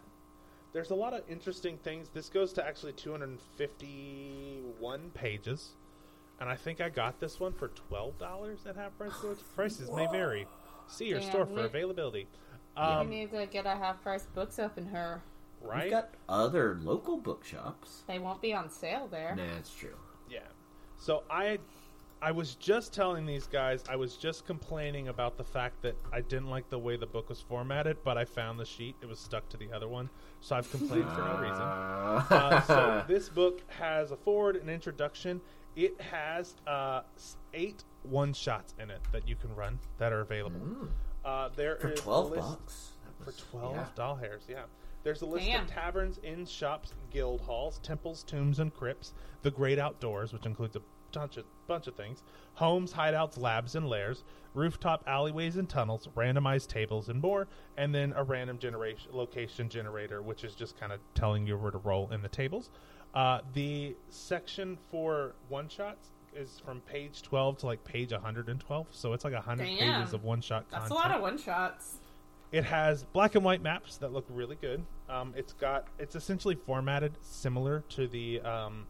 [0.73, 2.09] there's a lot of interesting things.
[2.13, 5.71] This goes to actually 251 pages,
[6.39, 9.39] and I think I got this one for twelve dollars at half price stores.
[9.55, 10.47] Prices may vary.
[10.87, 12.27] See your Yeah, store for we- availability.
[12.75, 15.21] we Um, need to get a half price books open her.
[15.61, 15.83] right?
[15.83, 18.03] We've got other local bookshops.
[18.07, 19.35] They won't be on sale there.
[19.35, 19.95] Nah, it's true.
[20.29, 20.39] Yeah.
[20.97, 21.59] So I
[22.23, 26.21] I was just telling these guys, I was just complaining about the fact that I
[26.21, 28.95] didn't like the way the book was formatted, but I found the sheet.
[29.01, 30.07] It was stuck to the other one.
[30.39, 31.61] So I've complained for no reason.
[32.41, 35.41] Uh, so this book has a forward and introduction.
[35.75, 37.01] It has uh,
[37.53, 40.59] eight one shots in it that you can run that are available.
[41.25, 42.91] Uh, there For is a twelve list- bucks.
[43.25, 43.85] That for 12 yeah.
[43.95, 44.63] doll hairs, yeah.
[45.03, 45.63] There's a list Damn.
[45.63, 50.75] of taverns, inns, shops, guild halls, temples, tombs, and crypts, the great outdoors, which includes
[50.75, 50.81] a
[51.19, 52.23] bunch of, bunch of things,
[52.55, 57.47] homes, hideouts, labs, and lairs, rooftop alleyways and tunnels, randomized tables, and more,
[57.77, 61.71] and then a random generation location generator, which is just kind of telling you where
[61.71, 62.69] to roll in the tables.
[63.13, 69.13] Uh, the section for one shots is from page 12 to like page 112, so
[69.13, 69.77] it's like 100 Damn.
[70.01, 70.91] pages of one shot That's content.
[70.91, 71.97] a lot of one shots.
[72.51, 74.83] It has black and white maps that look really good.
[75.09, 78.85] Um, it's got it's essentially formatted similar to the um,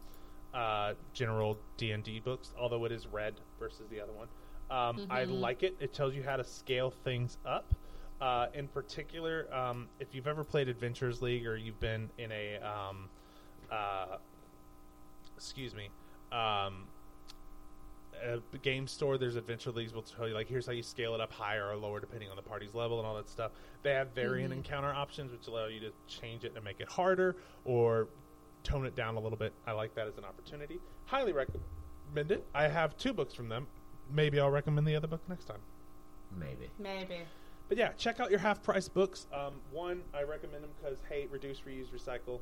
[0.54, 4.28] uh, general D and D books, although it is red versus the other one.
[4.70, 5.76] Um, I like it.
[5.80, 7.74] It tells you how to scale things up.
[8.20, 12.58] Uh, in particular, um, if you've ever played Adventures League or you've been in a
[12.58, 13.08] um,
[13.70, 14.16] uh,
[15.36, 15.88] excuse me,
[16.30, 16.86] um,
[18.22, 21.20] a game store, there's adventure leagues will tell you like here's how you scale it
[21.20, 23.50] up higher or lower depending on the party's level and all that stuff.
[23.82, 27.36] They have variant encounter options which allow you to change it and make it harder
[27.64, 28.08] or
[28.64, 29.52] tone it down a little bit.
[29.66, 30.78] I like that as an opportunity.
[31.06, 32.44] Highly recommend it.
[32.54, 33.66] I have two books from them.
[34.10, 35.60] Maybe I'll recommend the other book next time.
[36.38, 36.70] Maybe.
[36.78, 37.20] Maybe.
[37.68, 39.26] But yeah, check out your half price books.
[39.32, 42.40] Um, one, I recommend them because hey, reduce, reuse, recycle.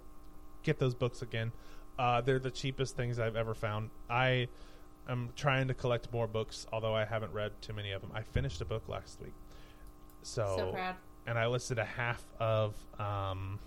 [0.62, 1.52] Get those books again.
[1.98, 3.90] Uh, they're the cheapest things I've ever found.
[4.08, 4.48] I
[5.08, 8.10] am trying to collect more books, although I haven't read too many of them.
[8.14, 9.34] I finished a book last week,
[10.22, 10.96] so, So proud.
[11.26, 13.58] and I listed a half of um,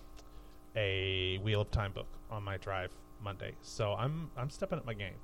[0.75, 2.91] a Wheel of Time book on my drive
[3.23, 3.53] Monday.
[3.61, 5.15] So I'm I'm stepping up my game.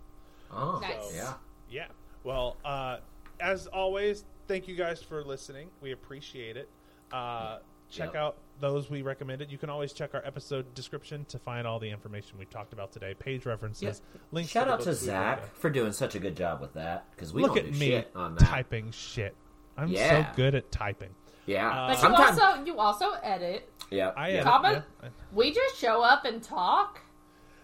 [0.52, 1.14] Oh, Nice.
[1.14, 1.34] yeah.
[1.70, 1.88] Yeah.
[2.24, 2.98] Well, uh,
[3.40, 5.70] as always, thank you guys for listening.
[5.82, 6.70] We appreciate it.
[7.12, 8.16] Uh, check Yep.
[8.16, 9.52] out those we recommended.
[9.52, 12.92] You can always check our episode description to find all the information we talked about
[12.92, 14.02] today, page references,
[14.32, 14.52] links.
[14.52, 15.50] Shout the out to Zach read.
[15.54, 17.88] for doing such a good job with that because we Look don't at do me
[17.88, 18.46] shit on that.
[18.46, 19.36] typing shit.
[19.78, 20.32] I'm Yeah.
[20.32, 21.16] so good at typing.
[21.50, 22.38] Yeah, Uh, But sometimes.
[22.38, 23.70] you also you also edit.
[23.90, 25.10] yeah, I edit, Comment- yeah.
[25.34, 27.00] We just show up and talk.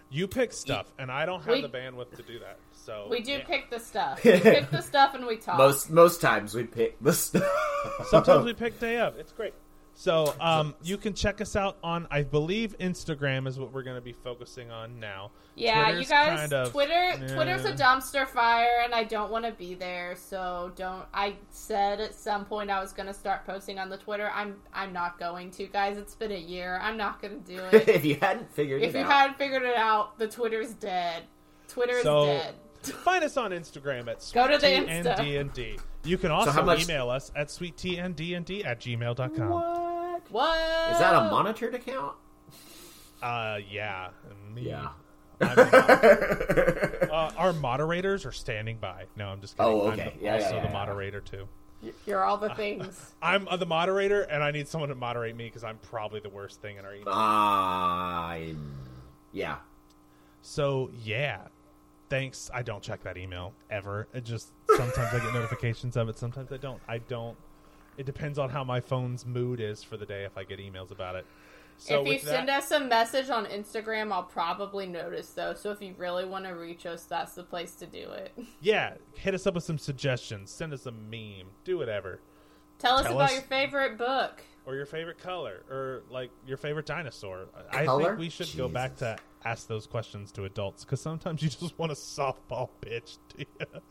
[0.10, 2.58] You pick stuff, and I don't have We- the bandwidth to do that.
[2.72, 3.44] So We do yeah.
[3.46, 4.20] pick the stuff.
[4.24, 5.58] We pick the stuff and we talk.
[5.58, 7.44] most most times we pick the stuff.
[8.10, 9.18] Sometimes we pick day of.
[9.18, 9.54] It's great.
[9.98, 13.96] So um, you can check us out on, I believe, Instagram is what we're going
[13.96, 15.32] to be focusing on now.
[15.56, 16.39] yeah, Twitter's you guys.
[16.39, 17.28] kind of- Twitter, eh.
[17.34, 20.18] Twitter's a dumpster fire, and I don't want to be there.
[20.18, 21.06] So don't.
[21.14, 24.30] I said at some point I was going to start posting on the Twitter.
[24.36, 24.58] I'm.
[24.74, 25.98] I'm not going to, guys.
[25.98, 26.78] It's been a year.
[26.84, 27.88] I'm not going to do it.
[27.88, 31.24] if you hadn't figured if it you out, hadn't figured it out, the Twitter's dead.
[31.70, 32.56] Twitter is So- dead.
[32.84, 35.80] Find us on Instagram at Go to the sweettndnd.
[36.04, 39.50] You can also how much- email us at sweettndnd at gmail.com.
[39.50, 39.85] what
[40.30, 40.57] What
[40.91, 42.15] is that a monitored account?
[43.21, 44.09] Uh, yeah.
[44.53, 44.63] Me.
[44.63, 44.89] Yeah.
[45.41, 49.05] Uh, our moderators are standing by.
[49.15, 49.71] No, I'm just kidding.
[49.71, 50.13] Oh, I'm okay.
[50.17, 50.73] the- Yeah, also yeah, yeah, the yeah.
[50.73, 51.47] moderator, too.
[52.05, 53.13] You're all the things.
[53.21, 56.30] I'm uh, the moderator, and I need someone to moderate me because I'm probably the
[56.30, 57.13] worst thing in our email.
[57.13, 58.71] I'm
[59.34, 59.57] yeah.
[60.41, 61.41] So yeah,
[62.09, 62.49] thanks.
[62.53, 64.07] I don't check that email ever.
[64.13, 66.17] It just sometimes I get notifications of it.
[66.17, 66.82] Sometimes I don't.
[66.88, 67.38] I don't.
[67.98, 70.91] It depends on how my phone's mood is for the day if I get emails
[70.91, 71.26] about it.
[71.78, 75.54] So if you with send us a message on Instagram, I'll probably notice though.
[75.54, 78.32] So if you really want to reach us, that's the place to do it.
[78.62, 80.52] yeah, hit us up with some suggestions.
[80.52, 81.48] Send us a meme.
[81.64, 82.20] Do whatever.
[82.80, 84.41] Tell us Tell about us- your favorite book.
[84.68, 87.46] Or your favorite color, or like your favorite dinosaur.
[87.72, 91.50] I think we should go back to ask those questions to adults because sometimes you
[91.50, 93.82] just want a softball pitch to you.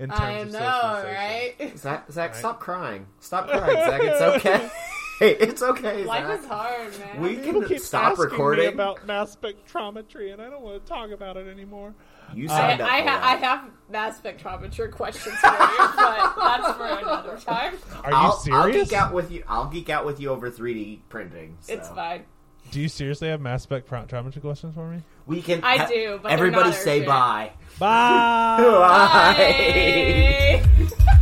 [0.00, 1.14] In terms I of know, socialization.
[1.14, 1.78] right?
[1.78, 2.38] Zach, Zach, Right.
[2.38, 3.06] stop crying.
[3.20, 4.00] Stop crying, Zach.
[4.02, 4.70] It's okay.
[5.18, 6.38] Hey, it's okay, Life Zach.
[6.40, 7.20] is hard, man.
[7.20, 8.68] We People can keep stop recording.
[8.68, 11.94] me about mass spectrometry, and I don't want to talk about it anymore.
[12.34, 16.34] You I, signed up I, for ha- I have mass spectrometry questions for you, but
[16.36, 17.74] that's for another time.
[18.02, 18.64] Are I'll, you serious?
[18.64, 19.44] I'll geek out with you.
[19.46, 21.58] I'll geek out with you over 3D printing.
[21.60, 21.74] so.
[21.74, 22.24] It's fine.
[22.70, 25.02] Do you seriously have mass spectrometry questions for me?
[25.26, 25.60] We can.
[25.64, 27.50] I do, but everybody not say bye.
[27.78, 28.58] Bye.
[28.60, 30.62] Bye.
[30.78, 31.06] Bye.